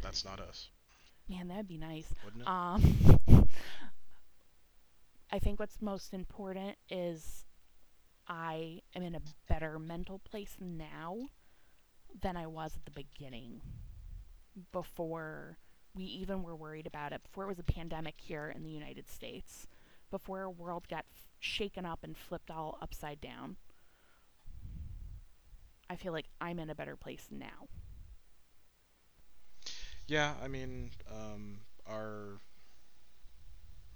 that's 0.02 0.24
not 0.24 0.38
us, 0.40 0.68
man, 1.28 1.48
that'd 1.48 1.66
be 1.68 1.78
nice. 1.78 2.06
wouldn't 2.24 2.42
it? 2.42 2.48
Um, 2.48 3.48
I 5.32 5.38
think 5.40 5.58
what's 5.58 5.82
most 5.82 6.14
important 6.14 6.76
is 6.88 7.44
I 8.28 8.82
am 8.94 9.02
in 9.02 9.14
a 9.14 9.22
better 9.48 9.78
mental 9.78 10.18
place 10.18 10.56
now 10.60 11.28
than 12.20 12.36
I 12.36 12.46
was 12.46 12.76
at 12.76 12.84
the 12.84 12.90
beginning. 12.90 13.62
Before 14.72 15.58
we 15.94 16.04
even 16.04 16.42
were 16.42 16.56
worried 16.56 16.86
about 16.86 17.12
it, 17.12 17.22
before 17.22 17.44
it 17.44 17.48
was 17.48 17.58
a 17.58 17.62
pandemic 17.64 18.14
here 18.20 18.50
in 18.54 18.62
the 18.62 18.70
United 18.70 19.08
States, 19.08 19.66
before 20.10 20.40
our 20.40 20.50
world 20.50 20.88
got 20.88 21.04
f- 21.10 21.28
shaken 21.40 21.84
up 21.86 22.02
and 22.04 22.16
flipped 22.16 22.50
all 22.50 22.78
upside 22.82 23.20
down. 23.20 23.56
I 25.90 25.96
feel 25.96 26.12
like 26.12 26.28
I'm 26.40 26.58
in 26.58 26.70
a 26.70 26.74
better 26.74 26.96
place 26.96 27.28
now. 27.30 27.68
yeah, 30.06 30.34
I 30.42 30.48
mean, 30.48 30.90
um, 31.10 31.60
our 31.86 32.40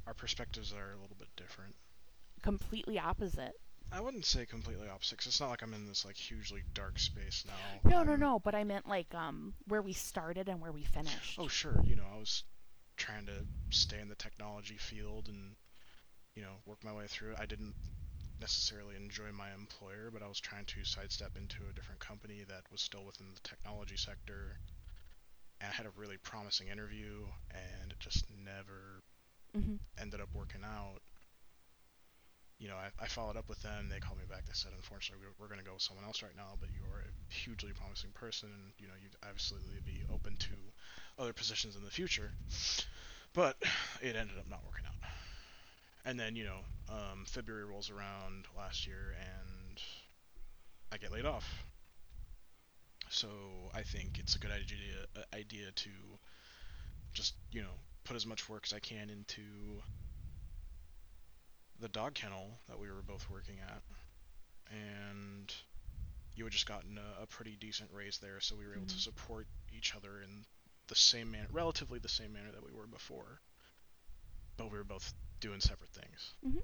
our 0.06 0.14
perspectives 0.14 0.72
are 0.72 0.92
a 0.92 1.00
little 1.00 1.16
bit 1.18 1.28
different. 1.36 1.76
Completely 2.42 2.98
opposite. 2.98 3.54
I 3.92 4.00
wouldn't 4.00 4.24
say 4.24 4.46
completely 4.46 4.88
opposite, 4.88 5.18
'cause 5.18 5.26
it's 5.28 5.40
not 5.40 5.50
like 5.50 5.62
I'm 5.62 5.74
in 5.74 5.86
this 5.86 6.04
like 6.04 6.16
hugely 6.16 6.62
dark 6.74 6.98
space 6.98 7.44
now. 7.44 7.82
No, 7.84 8.02
no, 8.02 8.16
no. 8.16 8.38
But 8.38 8.54
I 8.54 8.64
meant 8.64 8.86
like 8.88 9.14
um 9.14 9.54
where 9.66 9.82
we 9.82 9.92
started 9.92 10.48
and 10.48 10.60
where 10.60 10.72
we 10.72 10.84
finished. 10.84 11.38
Oh, 11.38 11.48
sure. 11.48 11.82
You 11.84 11.96
know, 11.96 12.06
I 12.12 12.16
was 12.18 12.44
trying 12.96 13.26
to 13.26 13.46
stay 13.70 14.00
in 14.00 14.08
the 14.08 14.14
technology 14.14 14.76
field 14.76 15.28
and, 15.28 15.56
you 16.36 16.42
know, 16.42 16.56
work 16.66 16.84
my 16.84 16.92
way 16.92 17.06
through 17.08 17.32
it. 17.32 17.40
I 17.40 17.46
didn't 17.46 17.74
necessarily 18.40 18.96
enjoy 18.96 19.32
my 19.32 19.52
employer, 19.52 20.10
but 20.12 20.22
I 20.22 20.28
was 20.28 20.40
trying 20.40 20.66
to 20.66 20.84
sidestep 20.84 21.36
into 21.36 21.68
a 21.68 21.72
different 21.74 22.00
company 22.00 22.44
that 22.44 22.70
was 22.72 22.82
still 22.82 23.04
within 23.04 23.34
the 23.34 23.40
technology 23.40 23.96
sector. 23.96 24.60
And 25.60 25.70
I 25.70 25.74
had 25.74 25.86
a 25.86 25.90
really 25.90 26.18
promising 26.18 26.68
interview, 26.68 27.26
and 27.50 27.92
it 27.92 28.00
just 28.00 28.30
never 28.30 29.02
hmm 29.54 29.76
ended 29.98 30.20
up 30.20 30.30
working 30.34 30.64
out. 30.64 31.02
You 32.60 32.68
know, 32.68 32.76
I, 32.76 32.92
I 33.02 33.06
followed 33.06 33.36
up 33.36 33.48
with 33.48 33.60
them. 33.62 33.88
They 33.88 33.98
called 34.00 34.18
me 34.18 34.26
back. 34.28 34.44
They 34.44 34.52
said, 34.52 34.72
unfortunately, 34.76 35.24
we're, 35.24 35.32
we're 35.42 35.48
going 35.48 35.60
to 35.60 35.66
go 35.66 35.72
with 35.72 35.82
someone 35.82 36.04
else 36.04 36.22
right 36.22 36.36
now, 36.36 36.60
but 36.60 36.68
you 36.68 36.82
are 36.92 37.00
a 37.00 37.32
hugely 37.32 37.72
promising 37.72 38.10
person, 38.12 38.50
and 38.52 38.72
you 38.78 38.86
know, 38.86 38.94
you'd 39.00 39.16
absolutely 39.28 39.80
be 39.84 40.04
open 40.12 40.36
to 40.36 40.54
other 41.18 41.32
positions 41.32 41.74
in 41.74 41.82
the 41.82 41.90
future. 41.90 42.30
But 43.32 43.56
it 44.02 44.14
ended 44.14 44.38
up 44.38 44.48
not 44.50 44.60
working 44.66 44.84
out. 44.86 45.10
And 46.04 46.18
then, 46.18 46.36
you 46.36 46.44
know, 46.44 46.60
um, 46.88 47.24
February 47.26 47.64
rolls 47.64 47.90
around 47.90 48.46
last 48.56 48.86
year, 48.86 49.14
and 49.18 49.80
I 50.92 50.96
get 50.96 51.12
laid 51.12 51.26
off. 51.26 51.64
So 53.08 53.28
I 53.74 53.82
think 53.82 54.18
it's 54.18 54.36
a 54.36 54.38
good 54.38 54.52
idea 54.52 54.94
uh, 55.16 55.36
idea 55.36 55.70
to 55.72 55.90
just 57.12 57.34
you 57.50 57.60
know 57.60 57.74
put 58.04 58.16
as 58.16 58.24
much 58.24 58.48
work 58.48 58.62
as 58.66 58.72
I 58.72 58.78
can 58.78 59.10
into 59.10 59.42
the 61.80 61.88
dog 61.88 62.14
kennel 62.14 62.58
that 62.68 62.78
we 62.78 62.88
were 62.88 63.02
both 63.02 63.28
working 63.30 63.56
at, 63.60 63.82
and 64.70 65.52
you 66.36 66.44
had 66.44 66.52
just 66.52 66.66
gotten 66.66 66.98
a, 66.98 67.22
a 67.22 67.26
pretty 67.26 67.56
decent 67.56 67.90
raise 67.92 68.18
there, 68.18 68.40
so 68.40 68.54
we 68.56 68.66
were 68.66 68.74
able 68.74 68.84
Mhm. 68.86 68.94
to 68.94 69.00
support 69.00 69.46
each 69.72 69.94
other 69.94 70.20
in 70.22 70.44
the 70.88 70.94
same 70.94 71.30
manner, 71.30 71.48
relatively 71.50 71.98
the 71.98 72.08
same 72.08 72.32
manner 72.32 72.50
that 72.52 72.64
we 72.64 72.72
were 72.72 72.86
before, 72.86 73.40
but 74.56 74.70
we 74.70 74.78
were 74.78 74.84
both 74.84 75.12
doing 75.40 75.60
separate 75.60 75.90
things. 75.90 76.34
Mhm. 76.44 76.62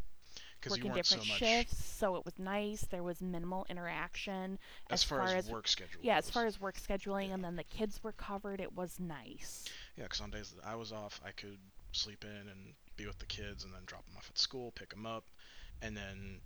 Because 0.61 0.77
you 0.77 0.85
Working 0.85 0.93
weren't 0.93 1.07
so 1.07 1.17
different 1.17 1.29
much 1.29 1.39
shifts, 1.39 1.85
so 1.85 2.17
it 2.17 2.25
was 2.25 2.39
nice. 2.39 2.83
There 2.83 3.03
was 3.03 3.21
minimal 3.21 3.67
interaction. 3.69 4.59
as, 4.91 5.01
as 5.01 5.05
far, 5.05 5.27
far 5.27 5.37
as, 5.37 5.49
work 5.49 5.69
schedule. 5.69 6.01
Yeah, 6.03 6.17
as 6.19 6.31
far 6.31 6.47
as 6.47 6.61
work 6.61 6.77
scheduling, 6.77 7.29
Yeah. 7.29 7.35
and 7.35 7.45
then 7.45 7.57
the 7.57 7.65
kids 7.65 8.03
were 8.03 8.13
covered. 8.13 8.61
It 8.61 8.73
was 8.73 8.99
nice. 8.99 9.65
Yeah, 9.97 10.05
because 10.05 10.21
on 10.21 10.31
days 10.31 10.51
that 10.53 10.65
I 10.65 10.75
was 10.75 10.93
off, 10.93 11.21
I 11.25 11.33
could 11.33 11.59
sleep 11.93 12.25
in 12.25 12.49
and 12.49 12.75
be 12.97 13.07
with 13.07 13.19
the 13.19 13.27
kids, 13.27 13.65
and 13.65 13.73
then 13.73 13.83
drop 13.87 14.07
them 14.07 14.17
off 14.17 14.31
at 14.31 14.39
school, 14.39 14.73
pick 14.75 14.91
them 14.91 15.07
up, 15.07 15.25
and 15.83 15.97
then 15.97 16.41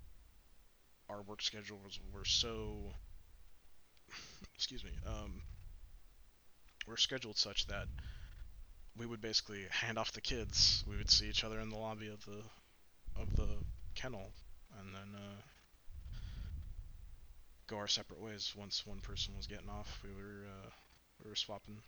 our 1.09 1.23
work 1.23 1.43
schedules 1.43 1.99
were 2.13 2.25
so, 2.25 2.95
excuse 4.55 4.85
me, 4.85 4.93
um, 5.07 5.43
were 6.87 6.97
scheduled 6.97 7.37
such 7.37 7.67
that 7.67 7.87
we 8.97 9.07
would 9.07 9.21
basically 9.21 9.67
hand 9.71 9.99
off 9.99 10.13
the 10.13 10.21
kids. 10.21 10.85
We 10.89 10.97
would 10.97 11.11
see 11.11 11.29
each 11.29 11.45
other 11.45 11.61
in 11.61 11.71
the 11.71 11.77
lobby 11.77 12.09
of 12.09 12.25
the 12.25 12.43
of 13.21 13.35
the 13.37 13.49
kennel, 13.95 14.31
and 14.79 14.95
then 14.95 15.15
uh, 15.15 15.41
go 17.67 17.77
our 17.77 17.89
separate 17.89 18.21
ways. 18.21 18.53
Once 18.57 18.87
one 18.87 19.01
person 19.01 19.35
was 19.37 19.47
getting 19.47 19.69
off, 19.69 20.01
we 20.05 20.11
were 20.11 20.47
uh, 20.47 20.71
we 21.25 21.31
were 21.31 21.37
swapping, 21.37 21.79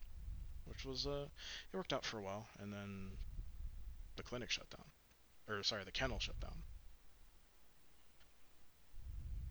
which 0.67 0.85
was 0.85 1.07
uh, 1.07 1.27
it 1.73 1.77
worked 1.77 1.93
out 1.93 2.05
for 2.05 2.19
a 2.19 2.23
while, 2.23 2.47
and 2.61 2.73
then 2.73 3.11
the 4.23 4.29
clinic 4.29 4.51
shut 4.51 4.69
down, 4.71 4.87
or 5.49 5.63
sorry, 5.63 5.85
the 5.85 5.93
kennel 5.93 6.19
shut 6.19 6.39
down, 6.41 6.63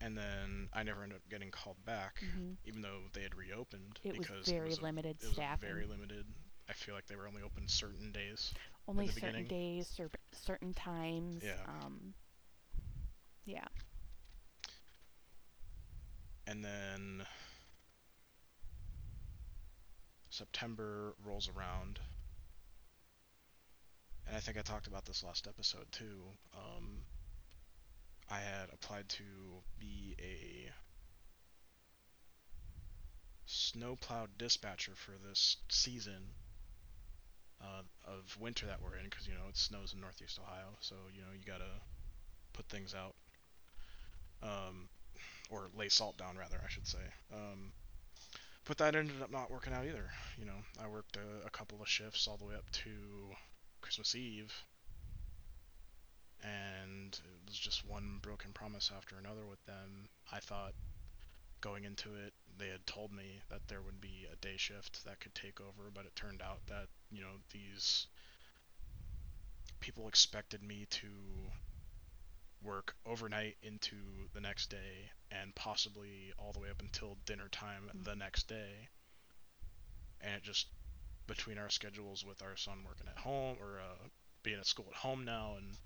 and 0.02 0.18
then 0.18 0.70
I 0.74 0.84
never 0.84 1.04
ended 1.04 1.18
up 1.18 1.30
getting 1.30 1.52
called 1.52 1.84
back, 1.86 2.24
hmm 2.34 2.54
even 2.66 2.82
though 2.82 3.02
they 3.14 3.22
had 3.24 3.36
reopened 3.36 4.00
It 4.04 4.18
was 4.18 4.28
because 4.28 4.48
very 4.48 4.68
it 4.68 4.70
was 4.70 4.82
limited 4.82 5.18
it 5.22 5.28
was 5.28 5.34
staffing. 5.36 5.70
very 5.70 5.86
limited. 5.86 6.26
I 6.70 6.74
feel 6.74 6.96
like 6.96 7.08
they 7.08 7.16
were 7.16 7.28
only 7.28 7.42
open 7.42 7.68
certain 7.68 8.12
days. 8.12 8.54
Only 8.88 9.08
certain 9.08 9.46
beginning. 9.46 9.48
days, 9.48 10.00
or 10.00 10.10
certain 10.34 10.74
times. 10.74 11.44
Yeah. 11.44 11.66
Um, 11.66 12.14
yeah. 13.46 13.68
And 16.48 16.64
then 16.64 17.26
September 20.30 21.16
rolls 21.24 21.48
around. 21.50 22.00
And 24.32 24.38
I 24.38 24.40
think 24.40 24.58
I 24.58 24.62
talked 24.62 24.88
about 24.88 25.04
this 25.04 25.26
last 25.26 25.46
episode 25.46 25.92
too. 25.92 26.22
Um, 26.56 27.04
I 28.30 28.38
had 28.38 28.70
applied 28.72 29.10
to 29.10 29.24
be 29.78 30.16
a 30.20 30.72
snowplow 33.46 34.28
dispatcher 34.38 34.94
for 34.96 35.12
this 35.28 35.58
season 35.68 36.30
uh, 37.62 37.82
of 38.08 38.38
winter 38.40 38.68
that 38.68 38.82
we're 38.82 38.96
in 38.96 39.10
because, 39.10 39.28
you 39.28 39.34
know, 39.34 39.50
it 39.50 39.58
snows 39.58 39.92
in 39.94 40.00
northeast 40.00 40.40
Ohio. 40.42 40.78
So, 40.80 40.96
you 41.14 41.20
know, 41.20 41.34
you 41.34 41.46
gotta 41.46 41.82
put 42.54 42.70
things 42.70 42.96
out. 42.96 43.16
Um, 44.42 44.88
or 45.50 45.68
lay 45.76 45.90
salt 45.90 46.16
down 46.16 46.38
rather 46.38 46.62
I 46.66 46.70
should 46.70 46.88
say. 46.88 47.04
Um, 47.34 47.74
but 48.64 48.78
that 48.78 48.96
ended 48.96 49.22
up 49.22 49.30
not 49.30 49.52
working 49.52 49.74
out 49.74 49.86
either. 49.86 50.10
You 50.40 50.46
know, 50.46 50.62
I 50.82 50.88
worked 50.88 51.18
a, 51.18 51.46
a 51.46 51.50
couple 51.50 51.82
of 51.82 51.90
shifts 51.90 52.30
all 52.30 52.38
the 52.38 52.46
way 52.46 52.56
up 52.56 52.72
to 52.72 52.92
Christmas 53.92 54.16
Eve, 54.16 54.64
and 56.44 57.20
it 57.24 57.50
was 57.50 57.58
just 57.58 57.86
one 57.86 58.20
broken 58.22 58.52
promise 58.54 58.92
after 58.96 59.18
another 59.18 59.46
with 59.46 59.64
them. 59.66 60.10
I 60.32 60.40
thought 60.40 60.74
going 61.62 61.86
into 61.86 62.16
it, 62.16 62.34
they 62.58 62.70
had 62.70 62.86
told 62.88 63.12
me 63.12 63.42
that 63.50 63.68
there 63.68 63.82
would 63.82 64.02
be 64.02 64.28
a 64.32 64.36
day 64.38 64.58
shift 64.58 65.06
that 65.06 65.20
could 65.20 65.36
take 65.36 65.62
over, 65.62 65.92
but 65.94 66.06
it 66.06 66.16
turned 66.16 66.42
out 66.42 66.62
that 66.68 66.88
you 67.12 67.22
know 67.22 67.38
these 67.52 68.08
people 69.82 70.08
expected 70.08 70.64
me 70.64 70.86
to 70.90 71.08
work 72.64 72.96
overnight 73.06 73.58
into 73.64 73.96
the 74.34 74.40
next 74.42 74.70
day 74.70 75.12
and 75.32 75.54
possibly 75.56 76.32
all 76.38 76.52
the 76.54 76.60
way 76.60 76.70
up 76.70 76.82
until 76.82 77.18
dinner 77.26 77.50
time 77.50 77.90
Mm. 77.94 78.04
the 78.04 78.16
next 78.16 78.48
day. 78.48 78.90
And 80.22 80.36
it 80.36 80.44
just 80.44 80.68
between 81.28 81.58
our 81.58 81.70
schedules 81.70 82.26
with 82.26 82.42
our 82.42 82.56
son 82.56 82.84
working 82.86 83.08
at 83.08 83.18
home 83.18 83.58
or 83.62 83.80
uh, 83.80 84.08
being 84.44 84.60
at 84.60 84.66
school 84.66 84.86
at 84.90 84.96
home 84.98 85.24
now 85.26 85.56
and 85.58 85.78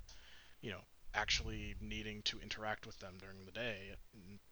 you 0.62 0.72
know 0.72 0.82
actually 1.14 1.76
needing 1.82 2.22
to 2.24 2.40
interact 2.42 2.86
with 2.86 2.98
them 3.00 3.16
during 3.20 3.46
the 3.46 3.52
day 3.52 3.90
it 3.92 4.00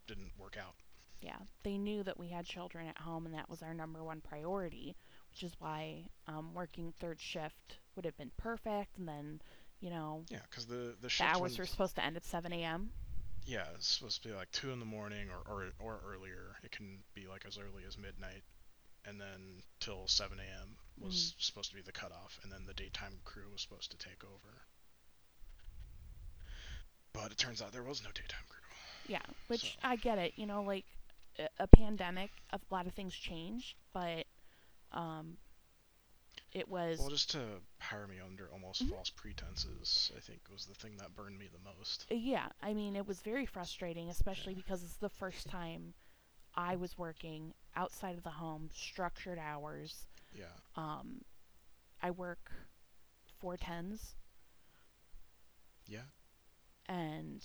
didn't 0.08 0.32
work 0.38 0.58
out. 0.58 0.76
Yeah. 1.22 1.38
They 1.64 1.78
knew 1.78 2.04
that 2.04 2.20
we 2.20 2.28
had 2.30 2.46
children 2.46 2.88
at 2.88 2.98
home, 2.98 3.26
and 3.26 3.34
that 3.36 3.50
was 3.50 3.62
our 3.64 3.74
number 3.74 4.04
one 4.04 4.22
priority, 4.22 4.96
which 5.32 5.44
is 5.44 5.54
why 5.60 6.10
um, 6.28 6.54
working 6.54 6.92
third 7.00 7.20
shift 7.20 7.80
would 7.96 8.06
have 8.06 8.18
been 8.18 8.32
perfect. 8.38 8.98
And 8.98 9.08
then, 9.08 9.42
you 9.80 9.90
know, 9.90 10.26
Yeah, 10.30 10.40
because 10.50 10.66
the 10.66 10.96
the 11.02 11.14
the 11.18 11.24
hours 11.24 11.58
were 11.58 11.66
supposed 11.66 11.96
to 11.96 12.04
end 12.04 12.18
at 12.18 12.26
7 12.26 12.52
a.m. 12.54 12.92
yeah 13.46 13.66
it's 13.76 13.88
supposed 13.88 14.22
to 14.24 14.30
be 14.30 14.34
like 14.36 14.50
two 14.52 14.72
in 14.72 14.80
the 14.80 14.86
morning 14.86 15.28
or, 15.30 15.54
or 15.54 15.74
or 15.80 16.02
earlier. 16.06 16.56
It 16.64 16.72
can 16.72 17.04
be 17.14 17.28
like 17.28 17.46
as 17.46 17.58
early 17.58 17.84
as 17.88 17.98
midnight, 17.98 18.44
and 19.06 19.20
then 19.20 19.62
till 19.80 20.08
7 20.08 20.38
a.m. 20.40 20.78
was 21.00 21.36
supposed 21.40 21.70
to 21.72 21.76
be 21.76 21.82
the 21.82 21.92
cutoff, 21.92 22.40
and 22.44 22.52
then 22.52 22.66
the 22.66 22.74
daytime 22.74 23.20
crew 23.24 23.50
was 23.52 23.62
supposed 23.62 23.92
to 23.92 23.98
take 23.98 24.24
over. 24.24 24.54
But 27.14 27.32
it 27.32 27.38
turns 27.38 27.62
out 27.62 27.72
there 27.72 27.84
was 27.84 28.04
no 28.04 28.10
daytime 28.12 28.46
crew. 28.50 28.60
Yeah, 29.08 29.22
which 29.48 29.62
So- 29.74 29.80
I 29.84 29.96
get 29.98 30.18
it. 30.18 30.34
You 30.36 30.46
know, 30.46 30.64
like 30.64 30.86
a, 31.38 31.48
a 31.60 31.68
pandemic, 31.68 32.32
a 32.52 32.60
lot 32.72 32.88
of 32.88 32.94
things 32.94 33.14
changed, 33.14 33.76
but 33.94 34.26
um, 34.92 35.38
it 36.54 36.68
was 36.70 37.00
Well, 37.00 37.10
just 37.10 37.32
to 37.32 37.62
hire 37.80 38.08
me 38.08 38.20
under 38.20 38.52
almost 38.52 38.84
Mhm. 38.86 38.90
false 38.92 39.10
pretenses, 39.10 40.12
I 40.16 40.20
think 40.22 40.42
was 40.50 40.66
the 40.66 40.76
thing 40.76 40.98
that 40.98 41.16
burned 41.16 41.38
me 41.38 41.48
the 41.48 41.60
most. 41.60 42.06
yeah. 42.10 42.50
I 42.62 42.74
mean, 42.74 42.96
it 42.96 43.06
was 43.06 43.22
very 43.22 43.46
frustrating, 43.46 44.10
especially 44.10 44.54
because 44.56 44.84
it's 44.84 44.98
the 44.98 45.10
first 45.10 45.48
time 45.48 45.94
I 46.56 46.76
was 46.76 46.98
working 46.98 47.54
outside 47.76 48.18
of 48.18 48.24
the 48.24 48.30
home, 48.32 48.70
structured 48.74 49.40
hours. 49.40 50.08
Yeah. 50.34 50.46
Um, 50.76 51.22
I 52.02 52.12
work 52.12 52.52
four 53.40 53.58
tens, 53.58 54.16
Yeah. 55.88 56.04
and 56.88 57.44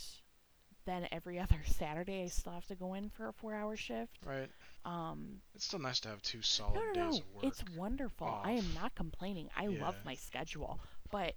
then 0.85 1.07
every 1.13 1.39
other 1.41 1.63
Saturday 1.67 2.23
I 2.23 2.27
still 2.29 2.53
have 2.53 2.67
to 2.67 2.75
go 2.77 2.95
in 2.95 3.11
for 3.11 3.29
a 3.29 3.33
four-hour 3.33 3.77
shift. 3.77 4.19
Right. 4.25 4.51
Um, 4.85 5.41
It's 5.55 5.65
still 5.67 5.79
nice 5.81 6.01
to 6.01 6.09
have 6.09 6.23
two 6.23 6.43
solid 6.43 6.75
no, 6.75 6.83
no, 6.85 6.93
days 6.93 7.19
no, 7.19 7.19
of 7.21 7.35
work. 7.35 7.45
it's 7.45 7.65
wonderful. 7.77 8.41
I 8.43 8.53
am 8.53 8.73
not 8.75 8.95
complaining. 8.95 9.49
I 9.57 9.67
love 9.67 9.97
my 10.05 10.15
schedule, 10.15 10.81
but 11.11 11.35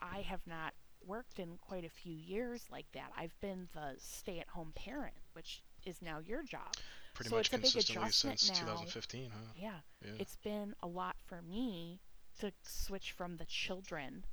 I 0.00 0.20
have 0.22 0.46
not 0.46 0.74
worked 1.06 1.38
in 1.38 1.58
quite 1.58 1.84
a 1.84 1.88
few 1.90 2.14
years 2.14 2.64
like 2.70 2.86
that. 2.94 3.12
I've 3.16 3.38
been 3.40 3.68
the 3.74 3.94
stay-at-home 3.98 4.72
parent, 4.74 5.14
which 5.34 5.62
is 5.84 6.00
now 6.02 6.18
your 6.18 6.42
job. 6.42 6.74
Pretty 7.14 7.30
so 7.30 7.36
much 7.36 7.46
it's 7.46 7.54
a 7.54 7.58
big 7.58 7.64
consistently 7.64 8.02
adjustment 8.02 8.38
since 8.40 8.58
now. 8.60 8.66
2015, 8.66 9.30
huh? 9.30 9.38
Yeah, 9.56 9.80
Yeah. 10.04 10.10
it's 10.18 10.36
been 10.36 10.74
a 10.82 10.86
lot 10.86 11.16
for 11.26 11.42
me 11.42 12.00
to 12.40 12.52
switch 12.62 13.12
from 13.12 13.36
the 13.36 13.46
children 13.46 14.24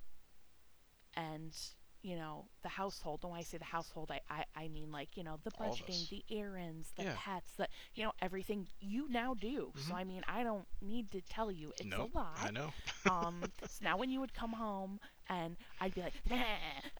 and 1.15 1.55
you 2.03 2.15
know, 2.15 2.45
the 2.63 2.69
household. 2.69 3.19
And 3.21 3.31
when 3.31 3.39
I 3.39 3.43
say 3.43 3.59
the 3.59 3.63
household, 3.63 4.09
I, 4.11 4.21
I, 4.27 4.43
I 4.55 4.67
mean 4.69 4.91
like, 4.91 5.15
you 5.15 5.23
know, 5.23 5.37
the 5.43 5.51
budgeting, 5.51 6.09
the 6.09 6.23
errands, 6.31 6.91
the 6.97 7.03
Yeah. 7.03 7.13
pets, 7.15 7.51
the, 7.57 7.67
you 7.93 8.03
know, 8.03 8.11
everything 8.23 8.67
you 8.79 9.07
now 9.07 9.35
do. 9.35 9.71
So, 9.75 9.93
Mhm. 9.93 9.97
I 9.97 10.03
mean, 10.03 10.23
I 10.27 10.41
don't 10.43 10.67
need 10.81 11.11
to 11.11 11.21
tell 11.21 11.51
you. 11.51 11.73
It's 11.77 11.83
nope, 11.85 12.11
a 12.15 12.17
lot. 12.17 12.37
I 12.41 12.49
know. 12.49 12.73
um, 13.05 13.51
so 13.67 13.83
now 13.83 13.97
when 13.97 14.09
you 14.09 14.19
would 14.19 14.33
come 14.33 14.53
home 14.53 14.99
and 15.29 15.57
I'd 15.79 15.93
be 15.93 16.01
like, 16.01 16.15
nah, 16.27 16.43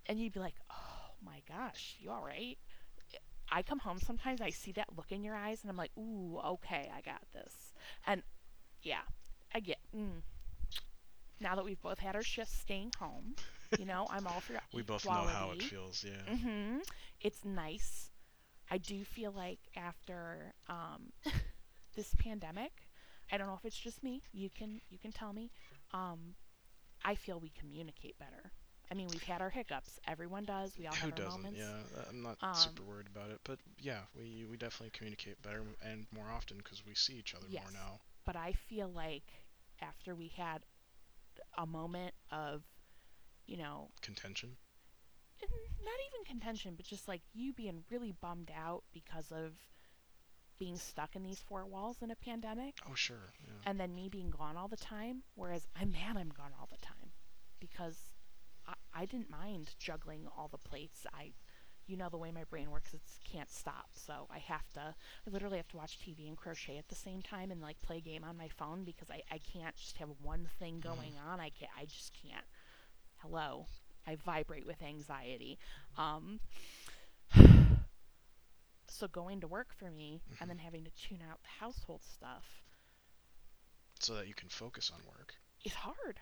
and 0.05 0.19
you'd 0.19 0.33
be 0.33 0.39
like, 0.39 0.55
oh 0.69 1.15
my 1.25 1.41
gosh, 1.47 1.95
you 1.99 2.11
all 2.11 2.23
right? 2.23 2.59
I 3.51 3.61
come 3.61 3.79
home 3.79 3.99
sometimes, 3.99 4.41
I 4.41 4.49
see 4.49 4.71
that 4.73 4.87
look 4.95 5.11
in 5.11 5.23
your 5.23 5.35
eyes, 5.35 5.61
and 5.61 5.69
I'm 5.69 5.77
like, 5.77 5.91
ooh, 5.97 6.39
okay, 6.43 6.89
I 6.95 7.01
got 7.01 7.21
this. 7.33 7.73
And 8.07 8.23
yeah, 8.81 9.01
I 9.53 9.59
get. 9.59 9.79
Mm. 9.95 10.21
Now 11.39 11.55
that 11.55 11.65
we've 11.65 11.81
both 11.81 11.99
had 11.99 12.15
our 12.15 12.23
shifts 12.23 12.53
staying 12.59 12.93
home, 12.97 13.35
you 13.77 13.85
know, 13.85 14.07
I'm 14.09 14.27
all 14.27 14.39
for 14.39 14.53
we 14.73 14.83
both 14.83 15.05
know 15.05 15.11
how 15.11 15.51
it 15.51 15.63
feels. 15.63 16.05
Yeah. 16.07 16.33
Mm-hmm. 16.33 16.77
It's 17.19 17.43
nice. 17.43 18.09
I 18.69 18.77
do 18.77 19.03
feel 19.03 19.31
like 19.31 19.59
after 19.75 20.53
um, 20.69 21.11
this 21.95 22.13
pandemic, 22.17 22.71
I 23.31 23.37
don't 23.37 23.47
know 23.47 23.57
if 23.57 23.65
it's 23.65 23.77
just 23.77 24.03
me. 24.03 24.21
You 24.31 24.49
can 24.49 24.81
you 24.89 24.97
can 24.97 25.11
tell 25.11 25.33
me. 25.33 25.51
Um, 25.93 26.35
I 27.03 27.15
feel 27.15 27.39
we 27.39 27.51
communicate 27.59 28.17
better. 28.19 28.51
I 28.91 28.93
mean, 28.93 29.07
we've 29.09 29.23
had 29.23 29.41
our 29.41 29.49
hiccups. 29.49 29.99
Everyone 30.05 30.43
does. 30.43 30.77
We 30.77 30.85
all 30.87 30.93
Who 30.95 31.01
have 31.09 31.13
our 31.13 31.17
doesn't? 31.25 31.41
moments. 31.43 31.59
Yeah, 31.61 32.03
I'm 32.09 32.21
not 32.21 32.37
Um, 32.41 32.53
super 32.53 32.83
worried 32.83 33.07
about 33.07 33.31
it, 33.31 33.39
but 33.45 33.59
yeah, 33.79 34.01
we 34.15 34.45
we 34.49 34.57
definitely 34.57 34.91
communicate 34.91 35.41
better 35.41 35.63
and 35.81 36.07
more 36.11 36.29
often 36.29 36.57
because 36.57 36.85
we 36.85 36.93
see 36.93 37.13
each 37.13 37.33
other 37.33 37.45
Yes. 37.49 37.63
more 37.63 37.71
now. 37.71 38.01
But 38.25 38.35
I 38.35 38.51
feel 38.53 38.89
like 38.89 39.23
after 39.81 40.13
we 40.13 40.27
had 40.27 40.65
a 41.57 41.65
moment 41.65 42.13
of, 42.31 42.63
you 43.47 43.57
know, 43.57 43.89
Contention. 44.01 44.57
not 45.41 45.99
even 46.13 46.25
contention, 46.25 46.75
but 46.75 46.85
just 46.85 47.07
like 47.07 47.21
you 47.33 47.53
being 47.53 47.83
really 47.89 48.11
bummed 48.11 48.51
out 48.55 48.83
because 48.93 49.31
of 49.31 49.53
being 50.59 50.75
stuck 50.77 51.15
in 51.15 51.23
these 51.23 51.39
four 51.39 51.65
walls 51.65 51.97
in 52.01 52.11
a 52.11 52.15
pandemic. 52.15 52.77
Oh 52.89 52.93
sure. 52.93 53.33
Yeah. 53.43 53.53
and 53.65 53.79
then 53.79 53.95
me 53.95 54.09
being 54.09 54.29
gone 54.29 54.55
all 54.57 54.67
the 54.67 54.77
time 54.77 55.23
whereas 55.35 55.67
i'm 55.75 55.91
mad 55.91 56.17
i'm 56.17 56.29
gone 56.29 56.51
all 56.59 56.67
the 56.71 56.77
time 56.85 57.11
because 57.59 58.10
I, 58.71 59.01
I 59.03 59.05
didn't 59.05 59.29
mind 59.29 59.75
juggling 59.79 60.27
all 60.37 60.47
the 60.49 60.57
plates. 60.57 61.05
I 61.13 61.33
you 61.87 61.97
know 61.97 62.09
the 62.09 62.17
way 62.17 62.31
my 62.31 62.45
brain 62.45 62.71
works 62.71 62.93
it 62.93 63.01
can't 63.29 63.49
stop. 63.51 63.87
So 63.93 64.27
i 64.31 64.39
have 64.39 64.69
to 64.75 64.81
i 65.27 65.29
literally 65.29 65.57
have 65.57 65.67
to 65.69 65.77
watch 65.77 65.99
tv 65.99 66.27
and 66.27 66.37
crochet 66.37 66.77
at 66.77 66.87
the 66.89 66.95
same 66.95 67.21
time 67.21 67.51
and 67.51 67.61
like 67.61 67.81
play 67.81 67.97
a 67.97 68.01
game 68.01 68.23
on 68.23 68.37
my 68.37 68.47
phone 68.49 68.83
because 68.85 69.09
i, 69.11 69.21
I 69.31 69.39
can't 69.39 69.75
just 69.75 69.97
have 69.97 70.09
one 70.21 70.47
thing 70.59 70.79
going 70.79 71.15
on. 71.27 71.39
I 71.39 71.49
can't 71.49 71.71
i 71.77 71.85
just 71.85 72.13
can't. 72.13 72.45
Hello. 73.17 73.67
I 74.07 74.15
vibrate 74.15 74.65
with 74.67 74.81
anxiety. 74.83 75.59
Um 75.97 76.39
so 78.87 79.07
going 79.07 79.41
to 79.41 79.47
work 79.47 79.73
for 79.73 79.89
me 79.91 80.21
Mhm. 80.29 80.37
and 80.41 80.49
then 80.49 80.57
having 80.59 80.83
to 80.85 80.91
tune 80.91 81.21
out 81.21 81.41
the 81.43 81.49
household 81.65 82.03
stuff 82.03 82.63
So 84.01 84.15
that 84.15 84.27
you 84.27 84.33
can 84.33 84.49
focus 84.49 84.91
on 84.91 85.05
work. 85.05 85.35
it's 85.63 85.75
hard. 85.75 86.19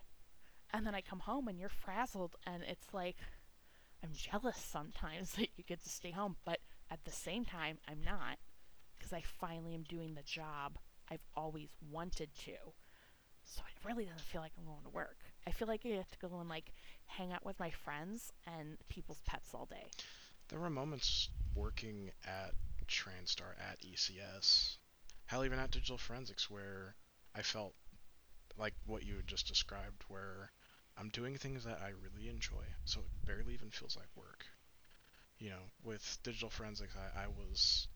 And 0.74 0.86
then 0.86 0.94
I 0.96 1.02
come 1.02 1.20
home 1.20 1.48
and 1.48 1.60
you're 1.60 1.70
frazzled, 1.70 2.36
and 2.46 2.64
it's 2.64 2.94
like 2.94 3.18
I'm 4.04 4.12
jealous 4.14 4.58
sometimes 4.58 5.32
that 5.38 5.50
you 5.58 5.64
get 5.64 5.84
to 5.84 5.90
stay 5.90 6.12
home, 6.12 6.36
but 6.46 6.60
at 6.92 7.04
the 7.06 7.12
same 7.12 7.46
time, 7.46 7.78
I'm 7.88 8.02
not 8.04 8.38
because 8.98 9.14
I 9.14 9.22
finally 9.40 9.74
am 9.74 9.84
doing 9.84 10.14
the 10.14 10.24
job 10.24 10.78
I've 11.10 11.26
always 11.36 11.70
wanted 11.90 12.30
to. 12.46 12.52
So 13.46 13.62
it 13.68 13.88
really 13.88 14.04
doesn't 14.04 14.22
feel 14.22 14.42
like 14.42 14.52
I'm 14.58 14.66
going 14.66 14.84
to 14.84 14.90
work. 14.90 15.18
I 15.48 15.52
feel 15.52 15.68
like 15.68 15.82
I 15.86 15.90
have 15.90 16.12
to 16.12 16.20
go 16.20 16.40
and 16.40 16.50
like 16.50 16.72
hang 17.08 17.32
out 17.32 17.46
with 17.46 17.60
my 17.60 17.72
friends 17.72 18.32
and 18.46 18.78
people's 18.90 19.22
pets 19.26 19.50
all 19.54 19.66
day. 19.66 19.88
There 20.50 20.60
were 20.60 20.70
moments 20.70 21.30
working 21.56 22.12
at 22.26 22.54
TransStar 22.88 23.54
at 23.60 23.80
ECS, 23.82 24.78
hell, 25.26 25.46
even 25.46 25.60
at 25.60 25.72
Digital 25.72 25.98
Forensics, 25.98 26.50
where 26.50 26.96
I 27.36 27.42
felt 27.42 27.74
like 28.58 28.74
what 28.86 29.06
you 29.06 29.16
had 29.16 29.28
just 29.28 29.48
described, 29.48 30.04
where 30.08 30.52
I'm 31.00 31.10
doing 31.10 31.38
things 31.38 31.63
that 31.63 31.79
I 31.82 31.89
really 31.89 32.29
enjoy, 32.29 32.64
so 32.85 33.00
it 33.01 33.25
barely 33.25 33.53
even 33.53 33.70
feels 33.72 33.96
like 33.96 34.07
work. 34.16 34.46
You 35.40 35.51
know, 35.51 35.64
with 35.83 36.20
Digital 36.24 36.50
Forensics, 36.50 36.96
I, 36.96 37.24
I 37.24 37.27
was 37.27 37.88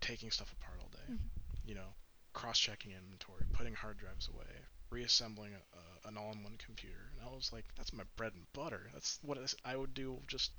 taking 0.00 0.30
stuff 0.30 0.52
apart 0.52 0.78
all 0.80 0.88
day. 0.90 1.12
Mhm. 1.14 1.30
You 1.64 1.74
know, 1.74 1.94
cross-checking 2.32 2.92
inventory, 2.92 3.44
putting 3.52 3.74
hard 3.74 3.98
drives 3.98 4.28
away, 4.28 4.46
reassembling 4.90 5.54
a, 5.54 5.58
a, 5.76 6.08
an 6.08 6.16
all-in-one 6.16 6.56
computer, 6.58 7.10
and 7.18 7.28
I 7.28 7.34
was 7.34 7.52
like, 7.52 7.64
that's 7.76 7.92
my 7.92 8.04
bread 8.16 8.34
and 8.34 8.50
butter. 8.52 8.90
That's 8.92 9.18
what 9.22 9.38
I 9.64 9.76
would 9.76 9.94
do 9.94 10.22
just 10.26 10.52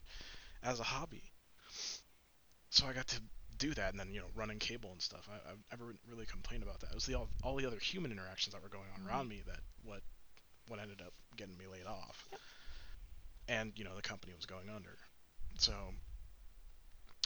as 0.64 0.80
a 0.80 0.84
hobby. 0.84 1.32
So 2.70 2.86
I 2.88 2.94
got 2.94 3.08
to 3.10 3.22
do 3.58 3.74
that, 3.76 3.92
and 3.92 4.00
then 4.00 4.12
you 4.12 4.22
know, 4.22 4.28
running 4.36 4.60
cable 4.60 4.92
and 4.92 5.02
stuff. 5.02 5.28
I, 5.30 5.52
I 5.52 5.56
never 5.72 5.94
really 6.10 6.26
complained 6.26 6.64
about 6.64 6.80
that. 6.82 6.92
It 6.92 6.96
was 6.96 7.06
the 7.06 7.16
all, 7.16 7.30
all 7.44 7.56
the 7.56 7.66
other 7.66 7.80
human 7.80 8.12
interactions 8.12 8.54
that 8.54 8.62
were 8.64 8.70
going 8.70 8.90
on 8.96 9.08
around 9.08 9.28
me 9.28 9.44
that 9.48 9.60
what 9.84 10.02
what 10.70 10.80
ended 10.80 11.02
up 11.02 11.14
getting 11.36 11.58
me 11.58 11.66
laid 11.72 11.86
off. 11.86 12.28
And 13.48 13.74
you 13.76 13.84
know, 13.84 13.96
the 13.96 14.02
company 14.02 14.34
was 14.36 14.46
going 14.46 14.70
under. 14.74 14.98
So, 15.58 15.74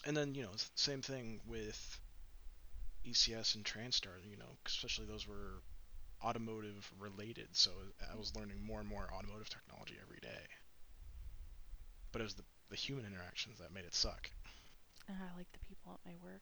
and 0.05 0.15
then 0.15 0.33
you 0.33 0.43
know, 0.43 0.51
same 0.75 1.01
thing 1.01 1.41
with 1.45 1.99
ECS 3.05 3.55
and 3.55 3.63
TransStar. 3.63 4.23
You 4.29 4.37
know, 4.37 4.57
especially 4.65 5.05
those 5.05 5.27
were 5.27 5.61
automotive 6.23 6.91
related. 6.99 7.49
So 7.51 7.71
uh, 8.01 8.13
I 8.13 8.17
was 8.17 8.31
mm-hmm. 8.31 8.39
learning 8.39 8.65
more 8.65 8.79
and 8.79 8.87
more 8.87 9.09
automotive 9.13 9.49
technology 9.49 9.95
every 10.01 10.19
day. 10.21 10.47
But 12.11 12.21
it 12.21 12.23
was 12.23 12.35
the 12.35 12.43
the 12.69 12.75
human 12.77 13.05
interactions 13.05 13.59
that 13.59 13.73
made 13.73 13.85
it 13.85 13.93
suck. 13.93 14.31
And 15.07 15.17
I 15.17 15.37
like 15.37 15.51
the 15.51 15.59
people 15.67 15.93
at 15.93 16.09
my 16.09 16.15
work. 16.23 16.41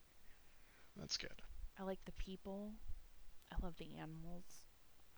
That's 0.96 1.18
good. 1.18 1.42
I 1.80 1.84
like 1.84 2.00
the 2.06 2.12
people. 2.14 2.74
I 3.52 3.56
love 3.66 3.76
the 3.78 3.98
animals. 3.98 4.46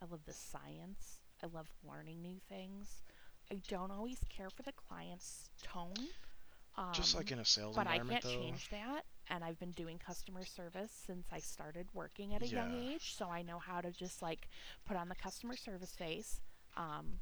I 0.01 0.05
love 0.09 0.21
the 0.25 0.33
science. 0.33 1.19
I 1.43 1.47
love 1.47 1.67
learning 1.83 2.21
new 2.21 2.39
things. 2.49 3.03
I 3.51 3.61
don't 3.67 3.91
always 3.91 4.19
care 4.29 4.49
for 4.49 4.63
the 4.63 4.71
client's 4.71 5.49
tone. 5.61 6.09
Um, 6.77 6.83
Just 6.93 7.15
like 7.15 7.31
in 7.31 7.39
a 7.39 7.45
sales 7.45 7.77
environment. 7.77 7.83
but 7.83 7.87
I 7.87 7.99
can't 8.13 8.23
though. 8.23 8.29
change 8.39 8.69
that. 8.69 9.05
And 9.29 9.43
I've 9.43 9.59
been 9.59 9.71
doing 9.71 9.99
customer 9.99 10.45
service 10.45 10.91
since 11.05 11.27
I 11.31 11.39
started 11.39 11.87
working 11.93 12.33
at 12.35 12.41
a 12.43 12.47
young 12.47 12.73
age, 12.73 13.15
so 13.15 13.29
I 13.29 13.41
know 13.41 13.59
how 13.59 13.81
to 13.81 13.91
just 13.91 14.21
like 14.21 14.49
put 14.85 14.97
on 14.97 15.09
the 15.09 15.15
customer 15.15 15.55
service 15.55 15.95
face. 15.95 16.41
Um, 16.75 17.19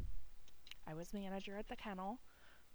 I 0.87 0.93
was 0.93 1.13
manager 1.13 1.57
at 1.57 1.67
the 1.67 1.75
kennel, 1.75 2.19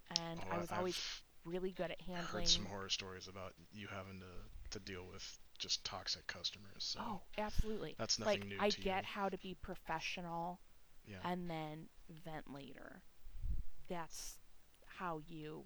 and 0.09 0.39
Oh, 0.39 0.51
I 0.51 0.57
was 0.59 0.71
I've 0.71 0.77
always 0.77 1.01
really 1.45 1.71
good 1.71 1.91
at 1.91 2.01
handling. 2.01 2.33
heard 2.33 2.47
some 2.47 2.65
horror 2.65 2.89
stories 2.89 3.27
about 3.27 3.53
you 3.71 3.87
having 3.87 4.19
to 4.19 4.27
to 4.71 4.79
deal 4.79 5.05
with 5.11 5.39
just 5.57 5.83
toxic 5.85 6.27
customers. 6.27 6.83
So 6.83 6.99
Oh, 6.99 7.21
absolutely. 7.37 7.97
that's 7.97 8.19
nothing 8.19 8.41
like 8.41 8.47
new 8.49 8.57
I 8.59 8.69
get 8.69 9.05
you. 9.05 9.05
how 9.05 9.29
to 9.29 9.37
be 9.37 9.53
professional 9.55 10.59
Yeah. 11.07 11.17
and 11.23 11.49
then 11.49 11.87
vent 12.25 12.51
later. 12.53 13.01
That's 13.89 14.37
how 14.85 15.21
you 15.27 15.65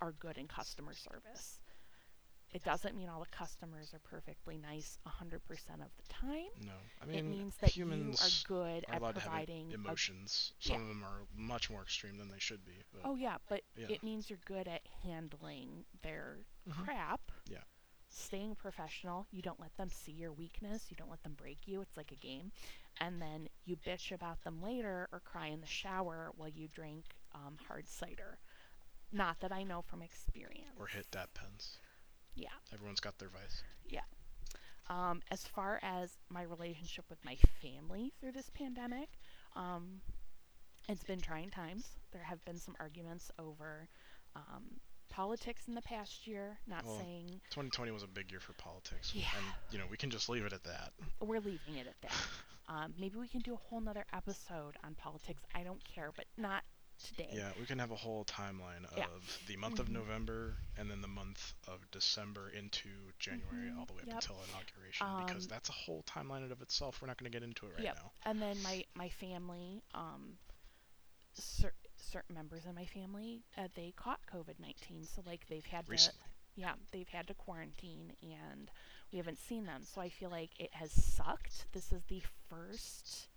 are 0.00 0.12
good 0.12 0.36
in 0.38 0.46
customer 0.48 0.94
service. 0.94 1.60
It 2.52 2.64
doesn't 2.64 2.96
mean 2.96 3.08
all 3.08 3.20
the 3.20 3.26
customers 3.36 3.94
are 3.94 4.00
perfectly 4.00 4.58
nice 4.58 4.98
100% 5.06 5.36
of 5.36 5.90
the 5.96 6.12
time. 6.12 6.50
no, 6.64 6.72
I 7.00 7.06
mean 7.06 7.18
it 7.18 7.24
means 7.24 7.54
that 7.60 7.70
humans 7.70 8.20
you 8.50 8.56
are 8.56 8.60
good 8.62 8.84
are 8.88 8.94
at 8.96 9.00
allowed 9.00 9.14
to 9.14 9.20
have 9.20 9.30
providing 9.30 9.70
e- 9.70 9.72
a 9.72 9.76
emotions. 9.76 10.52
Some 10.58 10.74
yeah. 10.76 10.82
of 10.82 10.88
them 10.88 11.04
are 11.04 11.26
much 11.36 11.70
more 11.70 11.82
extreme 11.82 12.18
than 12.18 12.28
they 12.28 12.40
should 12.40 12.64
be. 12.64 12.82
But 12.92 13.02
Oh 13.04 13.14
yeah, 13.14 13.36
but 13.48 13.62
Yeah. 13.76 13.86
it 13.88 14.02
means 14.02 14.28
you're 14.28 14.40
good 14.44 14.66
at 14.66 14.82
handling 15.04 15.84
their 16.02 16.38
Mhm. 16.68 16.84
crap. 16.84 17.20
Yeah. 17.48 17.62
Staying 18.12 18.56
professional, 18.56 19.26
you 19.30 19.40
don't 19.40 19.60
let 19.60 19.76
them 19.76 19.88
see 19.88 20.10
your 20.12 20.32
weakness, 20.32 20.86
you 20.90 20.96
don't 20.96 21.10
let 21.10 21.22
them 21.22 21.34
break 21.36 21.58
you. 21.66 21.80
It's 21.80 21.96
like 21.96 22.10
a 22.10 22.16
game. 22.16 22.50
And 23.00 23.22
then 23.22 23.48
you 23.64 23.76
bitch 23.76 24.10
about 24.12 24.42
them 24.42 24.60
later 24.62 25.08
or 25.12 25.20
cry 25.20 25.46
in 25.46 25.60
the 25.60 25.66
shower 25.66 26.32
while 26.36 26.48
you 26.48 26.68
drink 26.68 27.04
um, 27.34 27.56
hard 27.68 27.88
cider. 27.88 28.38
Not 29.12 29.40
that 29.40 29.52
I 29.52 29.62
know 29.62 29.82
from 29.82 30.02
experience. 30.02 30.74
or 30.78 30.86
hit 30.88 31.06
dab 31.10 31.28
pens. 31.34 31.78
Yeah. 32.34 32.48
Everyone's 32.72 33.00
got 33.00 33.18
their 33.18 33.28
vice. 33.28 33.62
Yeah. 33.88 34.00
Um, 34.88 35.22
as 35.30 35.44
far 35.44 35.78
as 35.82 36.16
my 36.28 36.42
relationship 36.42 37.04
with 37.08 37.24
my 37.24 37.36
family 37.62 38.12
through 38.20 38.32
this 38.32 38.50
pandemic, 38.50 39.08
um, 39.54 40.00
it's 40.88 41.04
been 41.04 41.20
trying 41.20 41.50
times. 41.50 41.90
There 42.12 42.22
have 42.24 42.44
been 42.44 42.58
some 42.58 42.74
arguments 42.80 43.30
over 43.38 43.88
um, 44.34 44.80
politics 45.10 45.68
in 45.68 45.74
the 45.74 45.82
past 45.82 46.26
year. 46.26 46.58
Not 46.66 46.84
Well, 46.84 46.98
saying 46.98 47.40
2020 47.50 47.92
was 47.92 48.02
a 48.02 48.06
big 48.08 48.30
year 48.30 48.40
for 48.40 48.54
politics, 48.54 49.12
Yeah. 49.14 49.26
and 49.36 49.44
you 49.70 49.78
know 49.78 49.86
we 49.90 49.96
can 49.96 50.10
just 50.10 50.28
leave 50.28 50.44
it 50.46 50.52
at 50.52 50.64
that. 50.64 50.92
we're 51.20 51.40
leaving 51.40 51.76
it 51.76 51.86
at 51.86 52.00
that. 52.02 52.12
Um, 52.68 52.94
maybe 52.96 53.18
we 53.18 53.26
can 53.26 53.40
do 53.40 53.52
a 53.54 53.56
whole 53.56 53.80
nother 53.80 54.04
episode 54.12 54.76
on 54.84 54.94
politics. 54.94 55.42
I 55.52 55.64
don't 55.64 55.82
care, 55.84 56.12
but 56.14 56.26
not 56.36 56.62
today. 57.04 57.28
Yeah, 57.32 57.50
we 57.58 57.66
can 57.66 57.80
have 57.80 57.90
a 57.90 57.96
whole 57.96 58.24
timeline 58.26 58.84
of 58.84 58.96
Yeah. 58.96 59.06
the 59.48 59.56
month 59.56 59.80
of 59.80 59.88
Mhm. 59.88 59.94
November 59.94 60.56
and 60.76 60.88
then 60.88 61.00
the 61.00 61.08
month 61.08 61.54
of 61.66 61.90
December 61.90 62.48
into 62.50 62.88
January 63.18 63.70
Mhm, 63.72 63.78
all 63.78 63.86
the 63.86 63.94
way 63.94 64.02
up 64.02 64.06
yep. 64.06 64.16
until 64.22 64.40
inauguration 64.44 65.04
because 65.26 65.46
Um, 65.46 65.48
that's 65.48 65.68
a 65.68 65.72
whole 65.72 66.04
timeline 66.04 66.44
in 66.44 66.52
of 66.52 66.62
itself. 66.62 67.02
We're 67.02 67.08
not 67.08 67.16
going 67.18 67.28
to 67.32 67.36
get 67.36 67.42
into 67.42 67.66
it 67.66 67.70
right 67.74 67.82
Yep. 67.82 67.96
now. 67.96 68.12
And 68.22 68.40
then 68.40 68.62
my 68.62 68.84
my 68.94 69.08
family, 69.08 69.82
um, 69.92 70.38
certain 72.10 72.34
members 72.34 72.66
of 72.66 72.74
my 72.74 72.84
family 72.84 73.42
uh, 73.56 73.68
they 73.74 73.92
caught 73.96 74.20
COVID-19, 74.32 75.06
so 75.14 75.22
like 75.26 75.46
they've 75.48 75.64
had 75.66 75.86
to 75.86 76.12
yeah, 76.56 76.72
they've 76.92 77.08
had 77.08 77.26
to 77.28 77.34
quarantine 77.34 78.12
and 78.22 78.70
we 79.12 79.18
haven't 79.18 79.38
seen 79.38 79.64
them. 79.66 79.82
So 79.82 80.00
I 80.00 80.08
feel 80.08 80.30
like 80.30 80.50
it 80.58 80.70
has 80.72 80.92
sucked. 80.92 81.66
This 81.72 81.92
is 81.92 82.02
the 82.08 82.22
first 82.48 83.28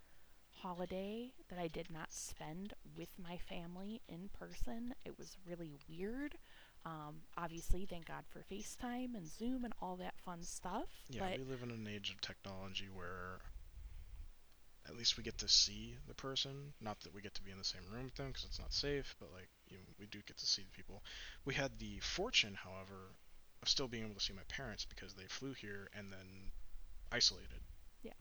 holiday 0.61 1.31
that 1.49 1.59
I 1.59 1.67
did 1.67 1.89
not 1.91 2.11
spend 2.11 2.73
with 2.97 3.09
my 3.21 3.37
family 3.37 4.01
in 4.07 4.29
person. 4.37 4.93
It 5.05 5.17
was 5.17 5.37
really 5.47 5.73
weird. 5.89 6.35
Um, 6.85 7.21
obviously, 7.37 7.85
thank 7.85 8.07
God 8.07 8.23
for 8.29 8.39
FaceTime 8.39 9.15
and 9.15 9.27
Zoom 9.27 9.63
and 9.63 9.73
all 9.81 9.95
that 9.97 10.15
fun 10.25 10.41
stuff. 10.41 10.89
Yeah, 11.09 11.31
we 11.37 11.43
live 11.43 11.63
in 11.63 11.71
an 11.71 11.87
age 11.87 12.09
of 12.11 12.21
technology 12.21 12.87
where 12.93 13.39
at 14.87 14.97
least 14.97 15.17
we 15.17 15.23
get 15.23 15.37
to 15.39 15.47
see 15.47 15.95
the 16.07 16.13
person. 16.13 16.73
Not 16.81 16.99
that 17.01 17.13
we 17.13 17.21
get 17.21 17.33
to 17.35 17.43
be 17.43 17.51
in 17.51 17.57
the 17.57 17.63
same 17.63 17.83
room 17.91 18.05
with 18.05 18.15
them 18.15 18.27
because 18.27 18.45
it's 18.45 18.59
not 18.59 18.73
safe, 18.73 19.15
but 19.19 19.31
like 19.31 19.49
you 19.69 19.77
know, 19.77 19.83
we 19.99 20.07
do 20.07 20.19
get 20.27 20.37
to 20.37 20.45
see 20.45 20.63
the 20.63 20.75
people. 20.75 21.03
We 21.45 21.53
had 21.53 21.79
the 21.79 21.99
fortune, 21.99 22.55
however, 22.55 23.15
of 23.61 23.69
still 23.69 23.87
being 23.87 24.03
able 24.03 24.15
to 24.15 24.21
see 24.21 24.33
my 24.33 24.43
parents 24.49 24.85
because 24.85 25.13
they 25.13 25.25
flew 25.27 25.53
here 25.53 25.89
and 25.97 26.11
then 26.11 26.51
isolated. 27.11 27.61
Yeah. 28.03 28.11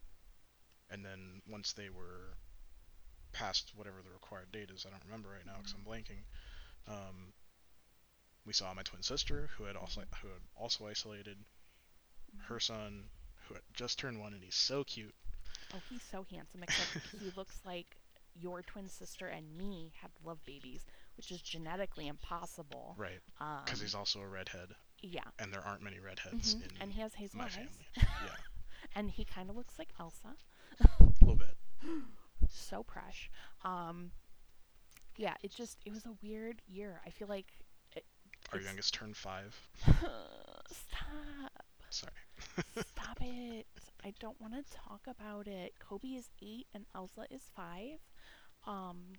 And 0.91 1.05
then 1.05 1.43
once 1.49 1.73
they 1.73 1.89
were 1.91 2.37
past 3.33 3.73
whatever 3.75 3.97
the 4.05 4.13
required 4.13 4.53
date 4.53 4.71
is, 4.71 4.87
I 4.87 4.91
don't 4.91 5.05
remember 5.05 5.31
right 5.31 5.47
now 5.47 5.55
because 5.59 5.73
mm-hmm. 5.73 5.91
I'm 5.91 6.03
blanking. 6.03 6.23
Um, 6.89 7.33
we 8.45 8.53
saw 8.53 8.73
my 8.75 8.83
twin 8.83 9.03
sister 9.03 9.51
who 9.57 9.65
had 9.65 9.77
also 9.77 10.01
mm-hmm. 10.01 10.27
who 10.27 10.33
had 10.33 10.43
also 10.57 10.87
isolated 10.87 11.39
her 12.47 12.57
mm-hmm. 12.57 12.73
son 12.75 13.05
who 13.49 13.55
had 13.55 13.63
just 13.75 13.99
turned 13.99 14.21
one 14.21 14.33
and 14.33 14.43
he's 14.43 14.55
so 14.55 14.85
cute. 14.85 15.15
Oh, 15.75 15.79
he's 15.89 16.03
so 16.03 16.25
handsome. 16.31 16.63
Except 16.63 17.07
he 17.21 17.31
looks 17.37 17.61
like 17.65 17.97
your 18.35 18.63
twin 18.63 18.89
sister 18.89 19.27
and 19.27 19.57
me 19.57 19.93
had 20.01 20.11
love 20.25 20.39
babies, 20.45 20.85
which 21.17 21.31
is 21.31 21.41
genetically 21.43 22.09
impossible. 22.09 22.95
Right. 22.99 23.21
Um, 23.41 23.59
Because 23.65 23.81
he's 23.81 23.95
also 23.95 24.21
a 24.21 24.27
redhead, 24.27 24.69
yeah, 25.03 25.21
and 25.39 25.53
there 25.53 25.61
aren't 25.67 25.83
many 25.83 25.99
redheads 26.01 26.55
mhm, 26.55 26.63
in 26.65 26.71
and 26.81 26.93
he 26.93 27.01
has 27.01 27.15
hazel 27.15 27.39
my 27.39 27.45
eyes, 27.47 27.53
family. 27.55 27.69
yeah, 27.97 28.37
and 28.95 29.11
he 29.11 29.25
kind 29.25 29.51
of 29.51 29.57
looks 29.57 29.79
like 29.79 29.89
Elsa. 30.01 30.35
a 30.81 31.05
little 31.21 31.37
bit. 31.37 31.57
so 32.49 32.83
fresh. 32.83 33.31
Um, 33.65 34.13
yeah, 35.17 35.35
it 35.43 35.53
just 35.55 35.79
it 35.85 35.93
was 35.93 36.07
a 36.07 36.13
weird 36.23 36.63
year. 36.67 37.01
I 37.07 37.11
feel 37.11 37.29
like 37.29 37.47
it, 37.95 38.05
Our 38.53 38.61
youngest 38.61 38.95
turned 38.95 39.17
five. 39.17 39.55
stop, 40.71 41.65
Sorry. 41.91 42.13
stop 42.95 43.19
it. 43.21 43.67
I 44.05 44.13
don't 44.19 44.41
want 44.41 44.55
to 44.55 44.77
talk 44.77 45.03
about 45.07 45.47
it. 45.47 45.75
Kobe 45.79 46.09
is 46.09 46.31
eight 46.43 46.67
and 46.75 46.87
Elsa 46.95 47.27
is 47.31 47.43
five. 47.55 47.99
Um, 48.67 49.15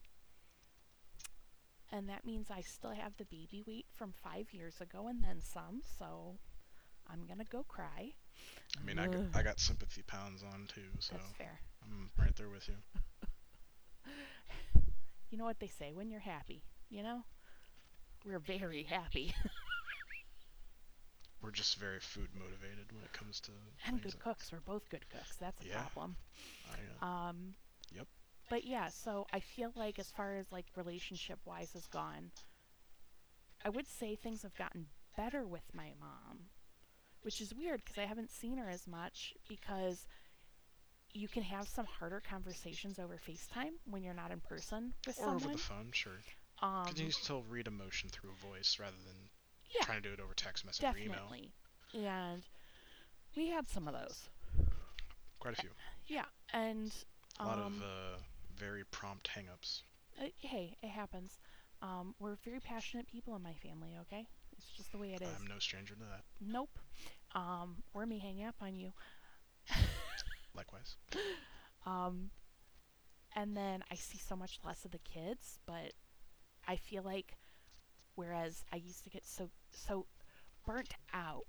and 1.91 2.09
that 2.09 2.25
means 2.25 2.49
I 2.49 2.61
still 2.61 2.91
have 2.91 3.15
the 3.17 3.25
baby 3.25 3.63
weight 3.65 3.85
from 3.93 4.13
five 4.23 4.51
years 4.51 4.81
ago 4.81 5.07
and 5.07 5.23
then 5.23 5.41
some. 5.41 5.81
So 5.97 6.37
I'm 7.07 7.25
gonna 7.27 7.45
go 7.45 7.63
cry. 7.63 8.13
I 8.79 8.83
mean, 8.85 8.97
I 8.99 9.07
got, 9.07 9.21
I 9.35 9.43
got 9.43 9.59
sympathy 9.59 10.01
pounds 10.01 10.43
on 10.43 10.67
too, 10.73 10.89
so 10.99 11.15
That's 11.15 11.31
fair. 11.33 11.59
I'm 11.83 12.09
right 12.17 12.35
there 12.35 12.49
with 12.49 12.67
you. 12.67 12.75
You 15.29 15.39
know 15.39 15.45
what 15.45 15.59
they 15.59 15.65
say 15.65 15.93
when 15.93 16.11
you're 16.11 16.19
happy. 16.19 16.61
You 16.91 17.01
know, 17.01 17.23
we're 18.23 18.37
very 18.37 18.83
happy. 18.83 19.33
We're 21.43 21.51
just 21.51 21.77
very 21.77 21.99
food 21.99 22.29
motivated 22.35 22.91
when 22.93 23.03
it 23.03 23.11
comes 23.13 23.39
to 23.41 23.51
and 23.85 24.01
good 24.01 24.13
like 24.13 24.23
cooks. 24.23 24.51
We're 24.51 24.59
both 24.61 24.89
good 24.89 25.07
cooks. 25.09 25.35
That's 25.37 25.61
a 25.61 25.67
Yeah. 25.67 25.81
problem. 25.81 26.15
I, 26.71 27.05
uh, 27.05 27.05
Um, 27.05 27.55
Yep. 27.93 28.07
But 28.49 28.63
yeah, 28.65 28.89
so 28.89 29.25
I 29.33 29.39
feel 29.39 29.71
like 29.75 29.99
as 29.99 30.09
far 30.11 30.35
as 30.35 30.51
like 30.51 30.65
relationship 30.75 31.39
wise 31.45 31.73
has 31.73 31.85
gone, 31.87 32.31
I 33.63 33.69
would 33.69 33.87
say 33.87 34.15
things 34.15 34.41
have 34.43 34.55
gotten 34.55 34.87
better 35.17 35.45
with 35.45 35.73
my 35.73 35.93
mom, 35.99 36.49
which 37.21 37.41
is 37.41 37.53
weird 37.53 37.81
because 37.83 37.97
I 37.97 38.05
haven't 38.05 38.31
seen 38.31 38.57
her 38.57 38.69
as 38.69 38.87
much 38.87 39.33
because 39.47 40.05
you 41.13 41.27
can 41.27 41.43
have 41.43 41.67
some 41.67 41.85
harder 41.85 42.21
conversations 42.27 42.99
over 42.99 43.17
FaceTime 43.17 43.73
when 43.85 44.03
you're 44.03 44.13
not 44.13 44.31
in 44.31 44.39
person 44.41 44.93
with 45.05 45.17
or 45.17 45.25
someone. 45.25 45.43
over 45.43 45.51
the 45.51 45.57
phone, 45.57 45.89
sure. 45.91 46.19
um, 46.61 46.85
you 46.89 47.03
can 47.03 47.11
still 47.11 47.43
read 47.43 47.67
emotion 47.67 48.09
through 48.09 48.31
a 48.31 48.47
voice 48.47 48.77
rather 48.79 48.97
than 49.05 49.29
Yeah. 49.75 49.85
trying 49.85 50.01
to 50.01 50.09
do 50.09 50.13
it 50.13 50.19
over 50.19 50.33
text 50.33 50.65
message 50.65 50.85
or 50.85 50.97
email. 50.97 51.13
definitely. 51.13 51.51
And 51.93 52.43
we 53.35 53.49
had 53.49 53.69
some 53.69 53.87
of 53.87 53.93
those. 53.93 54.29
Quite 55.39 55.57
a 55.57 55.61
few. 55.61 55.69
Yeah, 56.07 56.25
and 56.53 56.91
A 57.39 57.45
lot 57.45 57.59
um, 57.59 57.65
of 57.77 57.81
uh, 57.81 58.17
very 58.57 58.83
prompt 58.85 59.29
hangups. 59.35 59.81
Uh, 60.19 60.27
hey, 60.39 60.77
it 60.81 60.89
happens. 60.89 61.39
Um, 61.81 62.15
we're 62.19 62.35
very 62.45 62.59
passionate 62.59 63.07
people 63.07 63.35
in 63.35 63.41
my 63.41 63.53
family, 63.53 63.97
okay? 64.01 64.27
It's 64.57 64.67
just 64.67 64.91
the 64.91 64.97
way 64.97 65.13
it 65.13 65.21
is. 65.21 65.27
I'm 65.39 65.47
no 65.47 65.59
stranger 65.59 65.95
to 65.95 65.99
that. 66.01 66.23
Nope. 66.39 66.79
Um, 67.35 67.83
or 67.93 68.05
me 68.05 68.19
hanging 68.19 68.45
up 68.45 68.55
on 68.61 68.75
you. 68.75 68.93
Likewise. 70.55 70.95
Um, 71.85 72.29
and 73.35 73.57
then 73.57 73.83
I 73.91 73.95
see 73.95 74.17
so 74.17 74.35
much 74.35 74.59
less 74.63 74.85
of 74.85 74.91
the 74.91 74.99
kids, 74.99 75.59
but 75.65 75.93
I 76.67 76.75
feel 76.75 77.03
like 77.03 77.35
whereas 78.15 78.63
I 78.71 78.77
used 78.77 79.03
to 79.03 79.09
get 79.09 79.25
so 79.25 79.49
so 79.75 80.05
burnt 80.65 80.93
out 81.13 81.45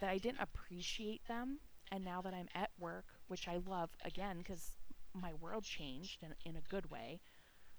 that 0.00 0.10
I 0.10 0.18
didn't 0.18 0.40
appreciate 0.40 1.26
them, 1.28 1.58
and 1.90 2.04
now 2.04 2.20
that 2.22 2.34
I'm 2.34 2.48
at 2.54 2.70
work, 2.78 3.06
which 3.28 3.48
I 3.48 3.58
love 3.66 3.90
again 4.04 4.38
because 4.38 4.76
my 5.12 5.32
world 5.34 5.64
changed 5.64 6.22
in, 6.22 6.34
in 6.44 6.56
a 6.56 6.70
good 6.70 6.90
way, 6.90 7.20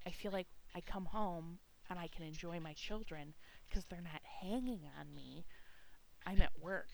I 0.06 0.12
feel 0.12 0.32
like 0.32 0.47
I 0.73 0.82
come 0.82 1.06
home 1.06 1.60
and 1.89 1.99
I 1.99 2.08
can 2.08 2.25
enjoy 2.25 2.60
my 2.60 2.73
children 2.73 3.34
because 3.67 3.86
they're 3.86 4.01
not 4.01 4.21
hanging 4.41 4.82
on 4.99 5.13
me. 5.13 5.45
I'm 6.25 6.41
at 6.41 6.51
work. 6.60 6.89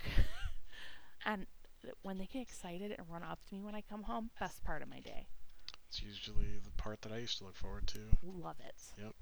and 1.26 1.46
when 2.02 2.18
they 2.18 2.26
get 2.26 2.42
excited 2.42 2.94
and 2.98 3.08
run 3.10 3.24
up 3.24 3.40
to 3.48 3.56
me 3.56 3.62
when 3.62 3.76
I 3.76 3.82
come 3.82 4.04
home, 4.04 4.30
best 4.40 4.64
part 4.64 4.82
of 4.82 4.90
my 4.90 5.00
day. 5.00 5.28
It's 5.88 6.02
usually 6.02 6.60
the 6.64 6.72
part 6.72 7.02
that 7.02 7.12
I 7.12 7.18
used 7.18 7.38
to 7.40 7.46
look 7.46 7.56
forward 7.56 7.88
to. 7.88 8.00
Love 8.24 8.58
it. 8.60 8.82
Yep. 8.98 9.14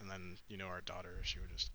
And 0.00 0.10
then, 0.10 0.36
you 0.48 0.56
know, 0.56 0.66
our 0.66 0.80
daughter, 0.80 1.18
she 1.22 1.38
would 1.38 1.50
just 1.50 1.70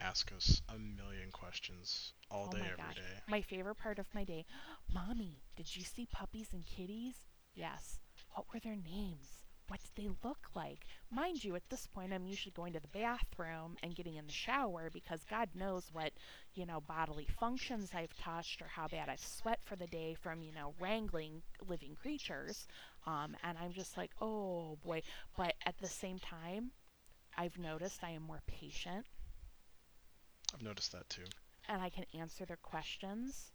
ask 0.00 0.32
us 0.32 0.62
a 0.68 0.78
million 0.78 1.30
questions 1.32 2.12
all 2.30 2.48
Oh 2.50 2.56
day, 2.56 2.64
every 2.64 2.94
day. 2.94 3.22
My 3.28 3.40
favorite 3.40 3.76
part 3.76 3.98
of 3.98 4.06
my 4.14 4.24
day. 4.24 4.44
Mommy, 4.92 5.42
did 5.56 5.74
you 5.76 5.82
see 5.82 6.06
puppies 6.06 6.48
and 6.52 6.64
kitties? 6.64 7.14
Yes. 7.54 7.98
What 8.34 8.46
were 8.52 8.60
their 8.60 8.76
names? 8.76 9.42
What 9.68 9.80
did 9.80 9.90
they 9.96 10.10
look 10.22 10.50
like? 10.54 10.86
Mind 11.10 11.42
you, 11.42 11.56
at 11.56 11.68
this 11.70 11.88
point, 11.88 12.12
I'm 12.12 12.26
usually 12.26 12.52
going 12.52 12.72
to 12.74 12.80
the 12.80 12.86
bathroom 12.88 13.76
and 13.82 13.96
getting 13.96 14.14
in 14.14 14.26
the 14.26 14.32
shower 14.32 14.90
because 14.92 15.24
God 15.28 15.48
knows 15.54 15.88
what, 15.92 16.12
you 16.54 16.66
know, 16.66 16.80
bodily 16.80 17.26
functions 17.40 17.90
I've 17.92 18.16
touched 18.16 18.62
or 18.62 18.68
how 18.68 18.86
bad 18.86 19.08
I've 19.08 19.18
sweat 19.18 19.58
for 19.64 19.74
the 19.74 19.88
day 19.88 20.14
from, 20.14 20.42
you 20.42 20.52
know, 20.52 20.74
wrangling 20.78 21.42
living 21.66 21.96
creatures. 22.00 22.68
Um, 23.06 23.36
and 23.42 23.58
I'm 23.58 23.72
just 23.72 23.96
like, 23.96 24.12
oh 24.20 24.78
boy. 24.84 25.02
But 25.36 25.54
at 25.64 25.78
the 25.78 25.88
same 25.88 26.20
time, 26.20 26.70
I've 27.36 27.58
noticed 27.58 28.04
I 28.04 28.10
am 28.10 28.22
more 28.22 28.42
patient 28.46 29.04
I've 30.56 30.62
noticed 30.62 30.92
that 30.92 31.08
too. 31.10 31.24
and 31.68 31.82
I 31.82 31.90
can 31.90 32.04
answer 32.18 32.44
their 32.46 32.56
questions. 32.58 33.52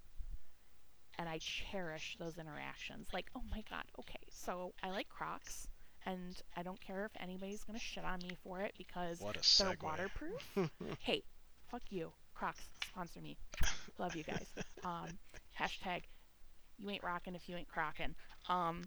And 1.17 1.27
I 1.27 1.39
cherish 1.39 2.15
those 2.19 2.37
interactions. 2.37 3.07
Like, 3.13 3.25
oh 3.35 3.41
my 3.51 3.63
god, 3.69 3.83
okay, 3.99 4.19
so 4.31 4.73
I 4.81 4.89
like 4.91 5.07
Crocs, 5.09 5.67
and 6.05 6.41
I 6.55 6.63
don't 6.63 6.79
care 6.79 7.05
if 7.05 7.11
anybody's 7.21 7.63
gonna 7.63 7.79
shit 7.79 8.03
on 8.05 8.19
me 8.23 8.37
for 8.43 8.61
it 8.61 8.73
because 8.77 9.19
What 9.19 9.35
a 9.35 9.63
they're 9.63 9.73
segue. 9.75 9.83
waterproof. 9.83 10.49
hey, 10.99 11.21
fuck 11.69 11.81
you, 11.89 12.11
Crocs, 12.33 12.61
sponsor 12.87 13.19
me. 13.21 13.37
Love 13.97 14.15
you 14.15 14.23
guys. 14.23 14.47
Um, 14.83 15.09
hashtag, 15.59 16.03
you 16.79 16.89
ain't 16.89 17.03
rocking 17.03 17.35
if 17.35 17.47
you 17.47 17.55
ain't 17.55 17.67
crocking. 17.67 18.15
Um, 18.49 18.81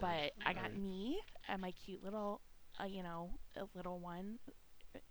but 0.00 0.32
I 0.46 0.54
got 0.54 0.74
me 0.74 1.20
and 1.48 1.60
my 1.60 1.72
cute 1.72 2.02
little, 2.02 2.40
uh, 2.80 2.84
you 2.86 3.02
know, 3.02 3.28
a 3.56 3.64
little 3.76 3.98
one, 3.98 4.38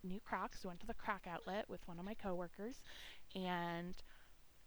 new 0.03 0.19
Crocs. 0.19 0.65
Went 0.65 0.79
to 0.81 0.87
the 0.87 0.93
Croc 0.93 1.25
outlet 1.27 1.65
with 1.69 1.87
one 1.87 1.99
of 1.99 2.05
my 2.05 2.13
coworkers, 2.13 2.81
and 3.35 3.95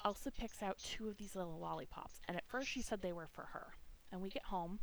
Elsa 0.04 0.30
picks 0.30 0.62
out 0.62 0.78
two 0.78 1.09
of 1.09 1.16
these 1.16 1.37
little 1.37 1.59
lollipops. 1.59 2.20
And 2.28 2.37
at 2.37 2.46
first 2.46 2.68
she 2.68 2.83
said 2.83 3.02
they 3.02 3.12
were 3.12 3.28
for 3.33 3.48
her. 3.52 3.74
And 4.12 4.20
we 4.20 4.30
get 4.30 4.44
home. 4.44 4.80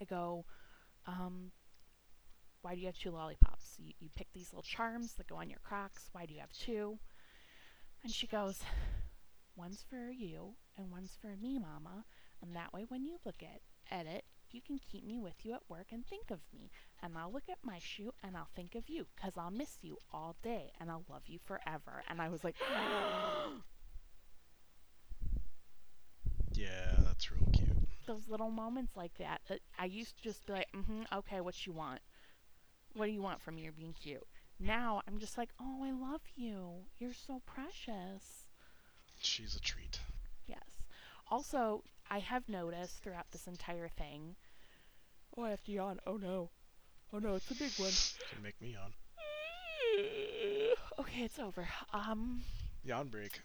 I 0.00 0.04
go, 0.04 0.44
um, 1.06 1.50
why 2.62 2.74
do 2.74 2.80
you 2.80 2.86
have 2.86 2.98
two 2.98 3.10
lollipops? 3.10 3.76
You, 3.78 3.92
you 3.98 4.08
pick 4.14 4.28
these 4.32 4.52
little 4.52 4.62
charms 4.62 5.14
that 5.14 5.28
go 5.28 5.36
on 5.36 5.50
your 5.50 5.60
Crocs. 5.62 6.08
Why 6.12 6.26
do 6.26 6.34
you 6.34 6.40
have 6.40 6.52
two? 6.52 6.98
And 8.02 8.12
she 8.12 8.26
goes, 8.26 8.60
one's 9.56 9.84
for 9.88 10.10
you 10.10 10.54
and 10.76 10.90
one's 10.90 11.16
for 11.20 11.36
me, 11.40 11.58
Mama. 11.58 12.04
And 12.42 12.54
that 12.54 12.72
way, 12.72 12.84
when 12.88 13.04
you 13.04 13.16
look 13.24 13.42
at, 13.42 13.60
at 13.90 14.06
it, 14.06 14.24
you 14.52 14.60
can 14.60 14.78
keep 14.78 15.04
me 15.04 15.18
with 15.18 15.44
you 15.44 15.54
at 15.54 15.62
work 15.68 15.86
and 15.92 16.06
think 16.06 16.30
of 16.30 16.40
me. 16.52 16.70
And 17.02 17.16
I'll 17.16 17.32
look 17.32 17.48
at 17.50 17.58
my 17.64 17.78
shoe 17.78 18.12
and 18.22 18.36
I'll 18.36 18.48
think 18.54 18.74
of 18.74 18.88
you 18.88 19.06
because 19.14 19.32
I'll 19.36 19.50
miss 19.50 19.78
you 19.82 19.98
all 20.12 20.36
day 20.42 20.72
and 20.80 20.90
I'll 20.90 21.04
love 21.10 21.22
you 21.26 21.38
forever. 21.44 22.02
And 22.08 22.20
I 22.20 22.28
was 22.28 22.42
like, 22.44 22.56
Yeah, 26.52 26.94
that's 27.04 27.30
real 27.30 27.48
cute. 27.52 27.68
those 28.06 28.28
little 28.28 28.50
moments 28.50 28.96
like 28.96 29.12
that 29.18 29.40
that 29.48 29.60
I 29.78 29.84
used 29.86 30.16
to 30.18 30.22
just 30.22 30.46
be 30.46 30.52
like, 30.54 30.68
mm-hmm, 30.74 31.02
okay, 31.12 31.40
what 31.40 31.66
you 31.66 31.72
want? 31.72 32.00
What 32.94 33.06
do 33.06 33.12
you 33.12 33.20
want 33.22 33.42
from 33.42 33.56
me? 33.56 33.62
You're 33.62 33.72
being 33.72 33.92
cute. 34.00 34.26
Now 34.58 35.02
I'm 35.06 35.18
just 35.18 35.36
like, 35.36 35.50
oh, 35.60 35.84
I 35.84 35.90
love 35.92 36.22
you. 36.34 36.86
You're 36.98 37.12
so 37.12 37.42
precious. 37.44 38.46
She's 39.20 39.54
a 39.54 39.60
treat. 39.60 40.00
Yes. 40.46 40.62
Also, 41.30 41.82
I 42.10 42.18
have 42.20 42.48
noticed 42.48 43.02
throughout 43.02 43.30
this 43.32 43.46
entire 43.46 43.88
thing. 43.88 44.36
Oh, 45.36 45.42
I 45.44 45.50
have 45.50 45.62
to 45.64 45.72
yawn. 45.72 46.00
Oh 46.06 46.16
no. 46.16 46.50
Oh 47.12 47.18
no, 47.18 47.34
it's 47.34 47.50
a 47.50 47.54
big 47.54 47.72
one. 47.76 47.92
Can 48.32 48.42
make 48.42 48.60
me 48.60 48.72
yawn. 48.74 48.92
okay, 50.98 51.22
it's 51.22 51.38
over. 51.38 51.68
Um, 51.92 52.42
Yawn 52.84 53.08
break. 53.08 53.40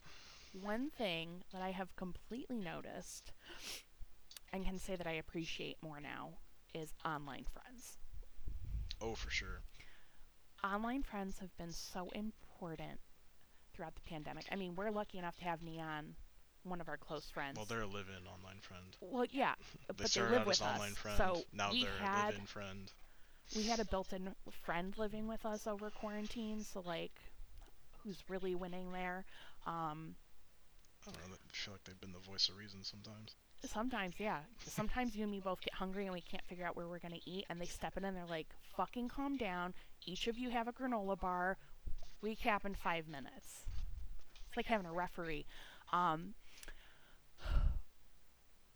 one 0.62 0.90
thing 0.90 1.44
that 1.54 1.62
I 1.62 1.72
have 1.72 1.96
completely 1.96 2.58
noticed 2.60 3.32
and 4.54 4.66
can 4.66 4.78
say 4.78 4.96
that 4.96 5.08
I 5.08 5.14
appreciate 5.14 5.78
more 5.82 6.00
now 6.02 6.32
is 6.74 6.94
online 7.06 7.46
friends. 7.52 7.98
Oh, 9.02 9.16
for 9.16 9.30
sure. 9.30 9.62
Online 10.64 11.02
friends 11.04 11.40
have 11.40 11.56
been 11.58 11.72
so 11.72 12.10
important 12.14 13.00
throughout 13.74 13.96
the 13.96 14.02
pandemic. 14.02 14.46
I 14.52 14.56
mean, 14.56 14.76
we're 14.76 14.92
lucky 14.92 15.18
enough 15.18 15.38
to 15.38 15.44
have 15.46 15.64
Neon, 15.64 16.16
one 16.64 16.82
of 16.82 16.88
our 16.90 16.98
close 16.98 17.30
friends. 17.30 17.58
Well, 17.58 17.66
they're 17.66 17.82
a 17.82 17.88
live-in 17.88 18.28
online 18.28 18.60
friend. 18.62 18.96
Well, 19.02 19.26
yeah, 19.32 19.56
They 19.88 19.94
but 19.98 20.12
they 20.12 20.22
live 20.22 20.34
out 20.42 20.48
with 20.48 20.62
as 20.62 20.68
online 20.68 20.92
us. 20.92 20.98
friend. 20.98 21.18
So 21.18 21.44
now 21.54 21.72
we 21.72 21.84
they're 21.84 21.92
a 22.00 22.04
had 22.04 22.26
live-in 22.28 22.46
friend. 22.46 22.92
we 23.56 23.64
had 23.64 23.80
a 23.80 23.86
built-in 23.86 24.36
friend 24.64 24.98
living 24.98 25.28
with 25.28 25.46
us 25.46 25.68
over 25.68 25.90
quarantine. 25.90 26.64
So 26.64 26.82
like, 26.86 27.12
who's 28.04 28.24
really 28.30 28.56
winning 28.56 28.92
there? 28.92 29.26
Um, 29.66 30.16
I 31.08 31.12
don't 31.12 31.30
know. 31.30 31.36
I 31.36 31.54
feel 31.54 31.74
like 31.74 31.84
they've 31.84 32.00
been 32.00 32.14
the 32.14 32.20
voice 32.20 32.50
of 32.50 32.58
reason 32.58 32.84
sometimes. 32.84 33.36
Sometimes, 33.66 34.16
yeah. 34.20 34.40
Sometimes 34.66 35.16
you 35.16 35.24
and 35.24 35.32
me 35.32 35.40
both 35.40 35.62
get 35.62 35.74
hungry 35.76 36.06
and 36.06 36.14
we 36.14 36.22
can't 36.22 36.44
figure 36.46 36.66
out 36.66 36.76
where 36.76 36.88
we're 36.88 37.00
gonna 37.00 37.20
eat, 37.26 37.46
and 37.50 37.60
they 37.62 37.66
step 37.66 37.96
in 37.98 38.06
and 38.06 38.16
they're 38.18 38.26
like, 38.26 38.48
"Fucking 38.76 39.10
calm 39.10 39.38
down. 39.38 39.74
Each 40.06 40.28
of 40.28 40.38
you 40.38 40.50
have 40.50 40.68
a 40.68 40.74
granola 40.74 41.20
bar. 41.20 41.58
Recap 42.24 42.66
in 42.66 42.74
five 42.76 43.08
minutes." 43.08 43.66
It's 44.48 44.58
like 44.58 44.66
having 44.66 44.86
a 44.88 44.92
referee. 44.94 45.46
Um, 45.94 46.34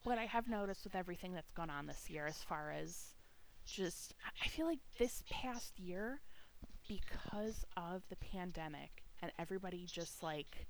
what 0.05 0.17
I 0.19 0.25
have 0.25 0.47
noticed 0.47 0.83
with 0.83 0.95
everything 0.95 1.33
that's 1.33 1.51
gone 1.51 1.69
on 1.69 1.87
this 1.87 2.09
year, 2.09 2.25
as 2.27 2.37
far 2.43 2.71
as 2.71 3.15
just, 3.65 4.13
I- 4.43 4.47
feel 4.47 4.67
like 4.67 4.79
this 4.99 5.23
past 5.29 5.77
year, 5.79 6.21
because 6.87 7.65
of 7.75 8.03
the 8.09 8.15
pandemic 8.17 9.03
and 9.21 9.31
everybody 9.39 9.85
just 9.85 10.21
like, 10.21 10.67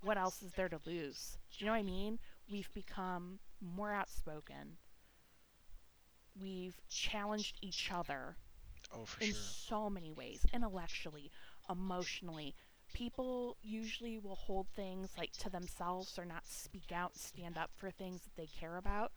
what 0.00 0.16
else 0.16 0.42
is 0.42 0.52
there 0.54 0.68
to 0.70 0.80
lose? 0.86 1.36
Do 1.52 1.58
you 1.64 1.66
know 1.66 1.72
what 1.72 1.80
I 1.80 1.82
mean? 1.82 2.18
We've 2.50 2.72
become 2.72 3.38
more 3.60 3.92
outspoken. 3.92 4.78
We've 6.40 6.76
challenged 6.88 7.58
each 7.60 7.90
other 7.92 8.36
Oh, 8.94 9.04
for 9.04 9.20
in 9.22 9.32
sure. 9.32 9.36
so 9.36 9.90
many 9.90 10.12
ways 10.12 10.46
intellectually, 10.54 11.30
emotionally. 11.68 12.54
People 12.92 13.56
usually 13.62 14.18
will 14.18 14.36
hold 14.36 14.66
things 14.74 15.10
like 15.16 15.32
to 15.38 15.50
themselves 15.50 16.18
or 16.18 16.24
not 16.24 16.46
speak 16.46 16.90
out, 16.92 17.16
stand 17.16 17.56
up 17.56 17.70
for 17.76 17.90
things 17.90 18.22
that 18.22 18.36
they 18.36 18.46
care 18.46 18.76
about. 18.76 19.12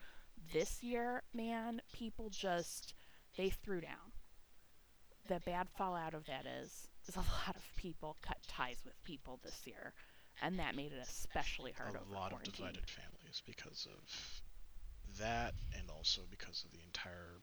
This 0.53 0.83
year, 0.83 1.23
man, 1.33 1.81
people 1.93 2.29
just 2.29 2.93
they 3.37 3.49
threw 3.49 3.81
down. 3.81 4.13
The 5.27 5.39
bad 5.45 5.67
fallout 5.77 6.13
of 6.13 6.25
that 6.25 6.45
is 6.45 6.87
is 7.07 7.15
a 7.15 7.19
lot 7.47 7.55
of 7.55 7.63
people 7.75 8.17
cut 8.21 8.37
ties 8.47 8.81
with 8.85 9.01
people 9.03 9.39
this 9.43 9.61
year, 9.65 9.93
and 10.41 10.59
that 10.59 10.75
made 10.75 10.91
it 10.91 11.01
especially 11.01 11.71
hard 11.71 11.95
a 11.95 12.13
lot 12.13 12.33
of 12.33 12.43
divided 12.43 12.89
families 12.89 13.41
because 13.45 13.87
of 13.89 15.17
that, 15.19 15.53
and 15.77 15.89
also 15.89 16.21
because 16.29 16.63
of 16.65 16.71
the 16.71 16.83
entire 16.85 17.41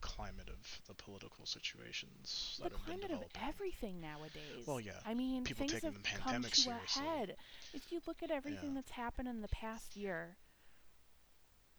climate 0.00 0.48
of 0.48 0.80
the 0.86 0.94
political 0.94 1.46
situations 1.46 2.56
the 2.58 2.64
that 2.68 2.72
have 2.72 2.86
been 2.86 2.98
climate 3.00 3.24
of 3.24 3.42
everything 3.48 4.00
nowadays. 4.00 4.66
Well, 4.66 4.80
yeah, 4.80 4.92
I 5.06 5.14
mean, 5.14 5.44
people 5.44 5.60
things 5.66 5.72
taking 5.72 5.92
have 5.92 6.02
the 6.02 6.08
come 6.08 6.20
pandemic 6.22 6.52
to 6.52 6.60
seriously. 6.60 7.02
a 7.04 7.08
head. 7.08 7.36
If 7.74 7.90
you 7.92 8.00
look 8.06 8.22
at 8.22 8.30
everything 8.30 8.70
Yeah. 8.70 8.74
that's 8.76 8.90
happened 8.92 9.28
in 9.28 9.40
the 9.40 9.48
past 9.48 9.96
year, 9.96 10.36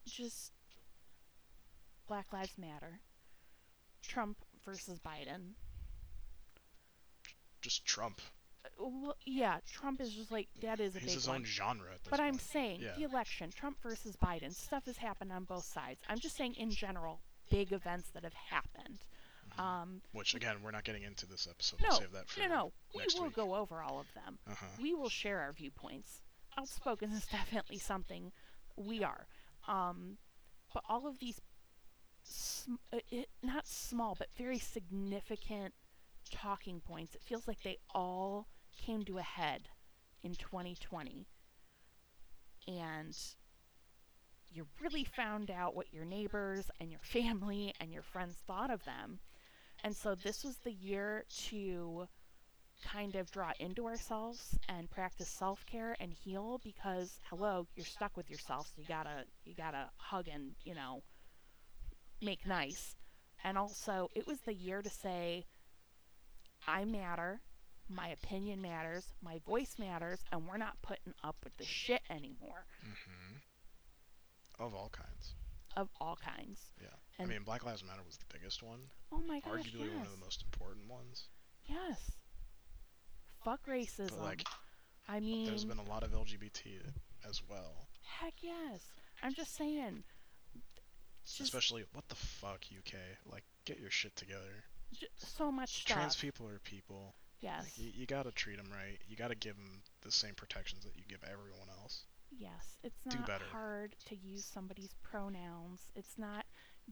just 0.05 0.51
Black 2.07 2.31
Lives 2.33 2.57
Matter, 2.57 3.01
Trump 4.01 4.37
versus 4.65 4.99
Biden. 4.99 5.53
Just 7.61 7.85
Trump. 7.85 8.21
Uh, 8.65 8.69
Well, 8.77 9.17
yeah, 9.25 9.59
Trump 9.69 9.99
is 10.01 10.13
just 10.13 10.31
like 10.31 10.47
that 10.61 10.79
is 10.79 10.95
a 10.95 10.99
He's 10.99 11.09
big 11.09 11.15
his 11.15 11.27
one. 11.27 11.37
own 11.37 11.45
genre 11.45 11.97
But 12.09 12.19
I'm 12.19 12.39
saying 12.39 12.81
Yeah. 12.81 12.95
the 12.95 13.03
election, 13.03 13.51
Trump 13.51 13.81
versus 13.81 14.15
Biden, 14.15 14.53
stuff 14.53 14.85
has 14.85 14.97
happened 14.97 15.31
on 15.31 15.43
both 15.43 15.65
sides. 15.65 16.01
I'm 16.07 16.19
just 16.19 16.35
saying 16.35 16.55
in 16.55 16.71
general, 16.71 17.21
big 17.49 17.71
events 17.71 18.09
that 18.11 18.23
have 18.23 18.33
happened. 18.33 19.05
Mhm. 19.51 19.59
Um, 19.59 20.01
Which 20.11 20.35
again, 20.35 20.61
we're 20.61 20.71
not 20.71 20.83
getting 20.83 21.03
into 21.03 21.25
this 21.25 21.47
episode. 21.49 21.81
no, 21.81 21.89
we'll 21.89 21.99
save 21.99 22.11
that 22.11 22.29
for 22.29 22.39
no, 22.41 22.47
no, 22.47 22.73
we 22.95 23.05
will 23.15 23.25
week. 23.25 23.33
go 23.33 23.55
over 23.55 23.81
all 23.81 23.99
of 23.99 24.13
them. 24.13 24.37
Uh 24.47 24.53
huh. 24.55 24.65
we 24.81 24.93
will 24.93 25.09
share 25.09 25.39
our 25.39 25.51
viewpoints. 25.51 26.21
Outspoken 26.57 27.11
is 27.11 27.25
definitely 27.31 27.77
something 27.79 28.31
we 28.75 29.03
are. 29.03 29.27
Um, 29.67 30.17
but 30.73 30.83
all 30.87 31.07
of 31.07 31.19
these, 31.19 31.41
sm- 32.23 32.75
uh, 32.93 32.99
it, 33.09 33.29
not 33.41 33.67
small, 33.67 34.15
but 34.17 34.27
very 34.37 34.59
significant 34.59 35.73
talking 36.31 36.79
points, 36.79 37.15
it 37.15 37.23
feels 37.23 37.47
like 37.47 37.63
they 37.63 37.77
all 37.93 38.47
came 38.77 39.03
to 39.03 39.17
a 39.17 39.23
head 39.23 39.69
in 40.21 40.35
2020. 40.35 41.25
And 42.67 43.17
you 44.51 44.65
really 44.81 45.03
found 45.03 45.51
out 45.51 45.75
what 45.75 45.93
your 45.93 46.05
neighbors 46.05 46.69
and 46.79 46.89
your 46.89 46.99
family 47.03 47.73
and 47.79 47.91
your 47.91 48.01
friends 48.01 48.35
thought 48.47 48.71
of 48.71 48.83
them. 48.83 49.19
And 49.83 49.95
so 49.95 50.15
this 50.15 50.43
was 50.43 50.57
the 50.57 50.73
year 50.73 51.23
to 51.47 52.07
kind 52.83 53.15
of 53.15 53.29
draw 53.31 53.51
into 53.59 53.85
ourselves 53.85 54.57
and 54.69 54.89
practice 54.89 55.27
self-care 55.27 55.97
and 55.99 56.13
heal 56.13 56.61
because 56.63 57.19
hello 57.29 57.67
you're 57.75 57.85
stuck 57.85 58.15
with 58.15 58.29
yourself. 58.29 58.67
So 58.67 58.81
you 58.81 58.87
gotta 58.87 59.25
you 59.43 59.53
gotta 59.53 59.89
hug 59.97 60.27
and 60.27 60.51
you 60.63 60.75
know 60.75 61.03
make 62.21 62.45
nice. 62.45 62.95
And 63.43 63.57
also 63.57 64.09
it 64.15 64.27
was 64.27 64.39
the 64.41 64.53
year 64.53 64.81
to 64.81 64.89
say 64.89 65.45
i 66.67 66.85
matter. 66.85 67.41
My 67.89 68.09
opinion 68.09 68.61
matters. 68.61 69.05
My 69.23 69.39
voice 69.45 69.75
matters. 69.79 70.19
And 70.31 70.47
we're 70.47 70.57
not 70.57 70.81
putting 70.81 71.13
up 71.23 71.37
with 71.43 71.57
the 71.57 71.65
shit 71.65 72.01
anymore. 72.09 72.65
Hmm 72.83 73.28
Of 74.59 74.73
all 74.75 74.89
kinds. 74.89 75.33
of 75.77 75.89
all 76.01 76.17
kinds 76.17 76.59
Yeah. 76.81 76.87
And- 77.17 77.29
I 77.29 77.33
mean, 77.33 77.43
Black 77.43 77.63
Lives 77.65 77.83
Matter 77.83 78.01
was 78.05 78.17
the 78.17 78.25
biggest 78.33 78.61
one. 78.63 78.79
oh 79.11 79.21
my 79.27 79.39
gosh 79.39 79.53
arguably 79.63 79.87
yes 79.87 79.95
one 79.97 80.05
of 80.05 80.11
the 80.11 80.23
most 80.25 80.41
important 80.43 80.87
ones. 80.89 81.27
yes 81.65 82.11
fuck 83.43 83.65
racism 83.67 84.09
But 84.09 84.21
like, 84.23 84.43
i 85.07 85.19
mean 85.19 85.45
there's 85.47 85.65
been 85.65 85.77
a 85.79 85.83
lot 85.89 86.03
of 86.03 86.11
LGBT 86.11 86.81
as 87.27 87.41
well. 87.49 87.87
heck 88.19 88.33
yes 88.41 88.81
i'm 89.23 89.33
just 89.33 89.55
saying 89.55 90.03
just 91.25 91.41
Especially, 91.41 91.83
what 91.93 92.07
the 92.09 92.15
fuck, 92.15 92.61
UK? 92.75 92.95
Like, 93.31 93.43
get 93.63 93.79
your 93.79 93.91
shit 93.91 94.15
together. 94.15 94.63
j- 94.99 95.05
so 95.17 95.51
much 95.51 95.81
stuff 95.83 95.95
Trans 95.97 96.15
people 96.15 96.47
are 96.47 96.57
people. 96.63 97.13
yes 97.39 97.65
Like, 97.65 97.77
you, 97.77 97.91
you 97.93 98.05
gotta 98.07 98.31
treat 98.31 98.57
them 98.57 98.71
right. 98.71 98.97
You 99.07 99.15
gotta 99.15 99.35
give 99.35 99.55
them 99.55 99.83
the 100.01 100.11
same 100.11 100.33
protections 100.33 100.83
that 100.85 100.95
you 100.95 101.03
give 101.07 101.23
everyone 101.23 101.67
else. 101.83 102.05
Yes, 102.39 102.77
it's 102.83 103.05
not 103.05 103.41
hard 103.51 103.95
to 104.05 104.15
use 104.15 104.45
somebody's 104.45 104.93
pronouns. 105.03 105.91
It's 105.93 106.17
not 106.17 106.45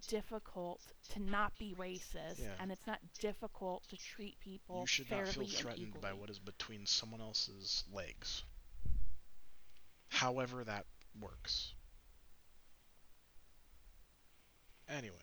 difficult 0.09 0.81
to 1.13 1.19
not 1.21 1.57
be 1.57 1.73
racist, 1.77 2.39
Yeah. 2.39 2.53
and 2.59 2.69
it's 2.69 2.85
not 2.85 2.99
difficult 3.19 3.87
to 3.87 3.97
treat 3.97 4.37
people 4.41 4.81
you 4.81 4.87
should 4.87 5.07
fairly 5.07 5.25
not 5.25 5.33
feel 5.35 5.47
threatened 5.47 6.01
by 6.01 6.11
what 6.11 6.29
is 6.29 6.37
between 6.39 6.85
someone 6.85 7.21
else's 7.21 7.85
legs. 7.91 8.43
However 10.09 10.65
that 10.65 10.85
works. 11.19 11.73
Anyway, 14.89 15.15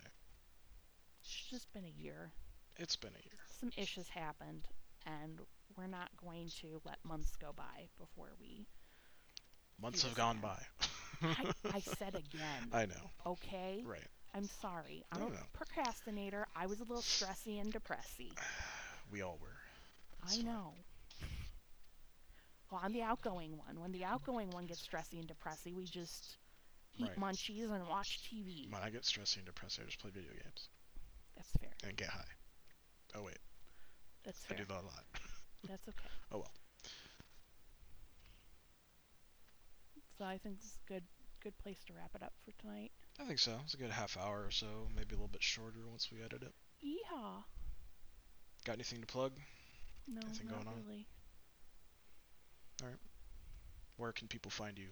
It's 1.20 1.50
just 1.50 1.72
been 1.72 1.84
a 1.84 1.88
year. 2.02 2.32
it's 2.76 2.96
been 2.96 3.14
a 3.14 3.22
year. 3.24 3.38
Some 3.60 3.70
issues 3.76 4.08
happened, 4.08 4.68
and 5.06 5.40
we're 5.76 5.86
not 5.86 6.10
going 6.16 6.48
to 6.60 6.80
let 6.84 7.02
months 7.04 7.36
go 7.36 7.52
by 7.52 7.88
before 7.98 8.32
we. 8.40 8.66
Months 9.80 10.02
have 10.02 10.14
gone 10.14 10.38
by. 10.40 10.60
I, 11.36 11.46
I 11.72 11.80
said 11.80 12.14
again, 12.14 12.72
I 12.72 12.86
know. 12.86 13.10
okay? 13.26 13.86
Right. 13.86 14.08
I'm 14.34 14.48
sorry. 14.48 15.04
I'm 15.12 15.20
No, 15.20 15.28
a 15.28 15.30
no. 15.30 15.40
procrastinator. 15.52 16.46
I 16.54 16.66
was 16.66 16.80
a 16.80 16.84
little 16.84 17.02
stressy 17.02 17.60
and 17.60 17.72
depressy. 17.72 18.36
We 19.10 19.22
all 19.22 19.38
were. 19.40 19.58
I 20.22 20.36
fine. 20.36 20.42
know. 20.42 20.84
Well, 22.70 22.80
I'm 22.82 22.92
the 22.92 23.02
outgoing 23.02 23.56
one. 23.56 23.80
When 23.80 23.92
the 23.92 24.04
outgoing 24.04 24.50
one 24.50 24.66
gets 24.66 24.86
stressy 24.86 25.18
and 25.18 25.28
depressy, 25.28 25.74
we 25.74 25.86
just 25.86 26.38
eat 26.96 27.10
Right. 27.10 27.16
munchies 27.16 27.70
and 27.70 27.86
watch 27.88 28.20
TV. 28.22 28.70
When 28.70 28.82
I 28.82 28.90
get 28.90 29.02
stressy 29.04 29.36
and 29.36 29.46
depressed, 29.46 29.80
I 29.80 29.84
just 29.84 29.98
play 30.00 30.10
video 30.10 30.32
games 30.32 30.68
That's 31.36 31.50
fair. 31.58 31.76
and 31.82 31.96
get 31.96 32.08
high. 32.08 32.32
Oh 33.14 33.22
wait, 33.22 33.38
That's 34.24 34.44
fair. 34.44 34.50
I 34.50 34.54
fair. 34.56 34.64
do 34.64 34.64
that 34.66 34.82
a 34.82 34.86
lot. 34.86 35.04
That's 35.64 35.88
okay. 35.88 36.10
Oh 36.32 36.38
well. 36.38 36.52
So 40.18 40.24
I 40.24 40.38
think 40.38 40.56
this 40.60 40.66
is 40.70 40.78
good, 40.86 41.02
good 41.42 41.56
place 41.58 41.82
to 41.86 41.92
wrap 41.92 42.10
it 42.14 42.22
up 42.22 42.32
for 42.44 42.52
tonight. 42.60 42.92
I 43.20 43.24
think 43.24 43.38
so. 43.38 43.52
It's 43.64 43.74
a 43.74 43.76
good 43.78 43.90
half 43.90 44.16
hour 44.16 44.44
or 44.46 44.50
so, 44.50 44.88
maybe 44.94 45.10
a 45.14 45.18
little 45.18 45.28
bit 45.28 45.42
shorter 45.42 45.80
once 45.88 46.10
we 46.12 46.22
edit 46.22 46.42
it. 46.42 46.54
Yeehaw. 46.84 47.42
Got 48.64 48.74
anything 48.74 49.00
to 49.00 49.06
plug? 49.06 49.32
No, 50.08 50.20
Anything 50.26 50.46
not 50.48 50.54
going 50.64 50.68
on? 50.68 50.74
really. 50.84 51.06
Where 53.96 54.12
can 54.12 54.28
people 54.28 54.50
find 54.50 54.78
you? 54.78 54.88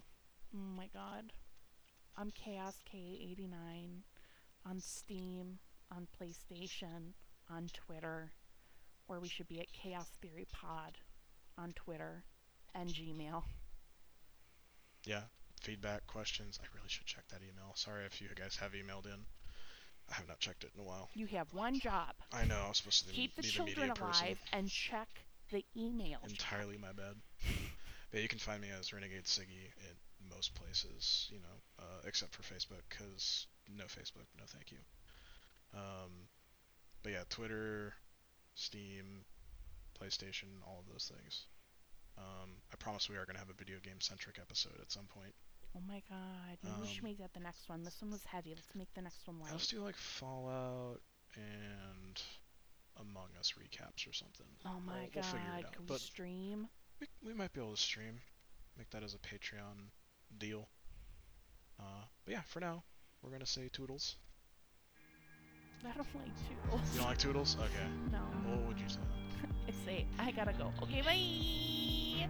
Oh 0.55 0.59
my 0.77 0.89
god. 0.95 1.33
I'm 2.17 2.31
Chaos 2.31 2.77
K89 2.93 4.03
on 4.65 4.81
Steam, 4.81 5.59
on 5.95 6.07
PlayStation, 6.21 7.13
on 7.51 7.69
Twitter, 7.73 8.31
or 9.09 9.19
we 9.19 9.29
should 9.29 9.49
be 9.49 9.61
at 9.61 9.73
Chaos 9.73 10.09
Theory 10.21 10.47
Pod 10.53 10.99
on 11.59 11.73
Twitter 11.75 12.25
and 12.75 12.89
Gmail. 12.89 13.43
Yeah, 15.05 15.23
feedback, 15.61 16.07
questions. 16.07 16.59
I 16.63 16.67
really 16.75 16.89
should 16.89 17.07
check 17.07 17.27
that 17.29 17.41
email. 17.43 17.73
Sorry 17.75 18.05
if 18.05 18.21
you 18.21 18.29
guys 18.35 18.57
have 18.57 18.73
emailed 18.73 19.07
in. 19.07 19.25
I 20.11 20.15
have 20.15 20.29
not 20.29 20.41
checked 20.41 20.65
it 20.65 20.71
in 20.75 20.81
a 20.81 20.85
while. 20.85 21.09
You 21.15 21.27
have 21.29 21.53
one 21.55 21.79
job. 21.81 22.15
I 22.33 22.45
know 22.45 22.59
I 22.65 22.69
was 22.69 22.79
supposed 22.79 23.07
to 23.09 23.15
Keep 23.15 23.37
the 23.37 23.43
the 23.43 23.49
children 23.49 23.89
media 23.89 23.95
person. 23.95 24.27
alive 24.27 24.39
and 24.53 24.69
check 24.69 25.09
the 25.51 25.65
emails. 25.77 26.29
Entirely 26.29 26.77
my 26.79 26.93
bad. 26.93 27.15
but 28.11 28.21
you 28.23 28.29
can 28.29 28.39
find 28.39 28.61
me 28.61 28.69
as 28.79 28.93
Renegade 28.93 29.25
Siggy 29.25 29.71
in 29.81 30.29
most 30.31 30.55
places, 30.55 31.29
you 31.33 31.39
know, 31.41 31.85
uh, 31.85 32.01
except 32.07 32.35
for 32.35 32.43
Facebook, 32.43 32.83
because 32.89 33.47
no 33.77 33.85
Facebook, 33.85 34.27
no 34.39 34.45
thank 34.47 34.71
you. 34.73 34.79
Um, 35.75 36.29
but 37.03 37.13
yeah, 37.13 37.23
Twitter, 37.29 37.95
Steam, 38.55 39.25
PlayStation, 40.01 40.49
all 40.67 40.81
of 40.87 40.93
those 40.93 41.11
things. 41.15 41.47
Um, 42.19 42.51
I 42.73 42.77
promise 42.77 43.09
we 43.09 43.17
are 43.17 43.25
going 43.25 43.35
to 43.35 43.41
have 43.41 43.51
a 43.51 43.55
video 43.55 43.79
game 43.83 44.01
centric 44.01 44.39
episode 44.41 44.79
at 44.81 44.91
some 44.93 45.07
point. 45.07 45.35
Oh 45.77 45.81
my 45.89 46.03
god. 46.09 46.59
Maybe 46.63 46.77
we 46.81 46.87
should 46.87 47.05
Um, 47.05 47.11
make 47.11 47.19
that 47.19 47.33
the 47.35 47.41
next 47.41 47.69
one. 47.69 47.83
This 47.85 48.01
one 48.01 48.11
was 48.11 48.25
heavy. 48.25 48.55
Let's 48.55 48.75
make 48.75 48.93
the 48.95 49.03
next 49.03 49.27
one 49.27 49.41
light. 49.41 49.53
Let's 49.53 49.67
do 49.69 49.81
like 49.83 49.97
Fallout 49.97 51.01
and 51.35 52.21
Among 53.01 53.29
Us 53.39 53.53
recaps 53.59 54.07
or 54.09 54.13
something. 54.13 54.47
Oh 54.67 54.81
my 54.81 54.93
we'll, 55.01 55.07
god. 55.07 55.15
We'll 55.15 55.23
figure 55.25 55.59
it 55.59 55.65
out. 55.67 55.73
Can 55.73 55.83
we 55.83 55.87
But 55.87 56.01
stream? 56.01 56.69
we, 57.01 57.07
we 57.25 57.35
might 57.35 57.53
be 57.53 57.61
able 57.61 57.73
to 57.75 57.81
stream. 57.81 58.21
Make 58.77 58.91
that 58.91 59.03
as 59.03 59.15
a 59.15 59.19
Patreon 59.19 59.91
deal. 60.39 60.69
Uh, 61.79 62.05
but 62.25 62.33
yeah, 62.33 62.43
for 62.43 62.61
now, 62.61 62.85
we're 63.23 63.31
gonna 63.31 63.47
say 63.47 63.69
toodles. 63.73 64.17
I 65.85 65.93
don't 65.97 66.07
like 66.15 66.33
toodles. 66.49 66.83
You 66.93 66.99
don't 67.01 67.09
like 67.09 67.19
toodles? 67.19 67.57
Okay. 67.61 67.89
No. 68.13 68.19
What 68.51 68.67
would 68.69 68.81
you 68.81 68.89
say? 68.89 69.01
It's 69.69 69.77
eight. 69.89 70.07
I 70.19 70.31
gotta 70.33 70.53
go. 70.53 70.73
Okay, 70.83 71.03
bye. 71.03 72.29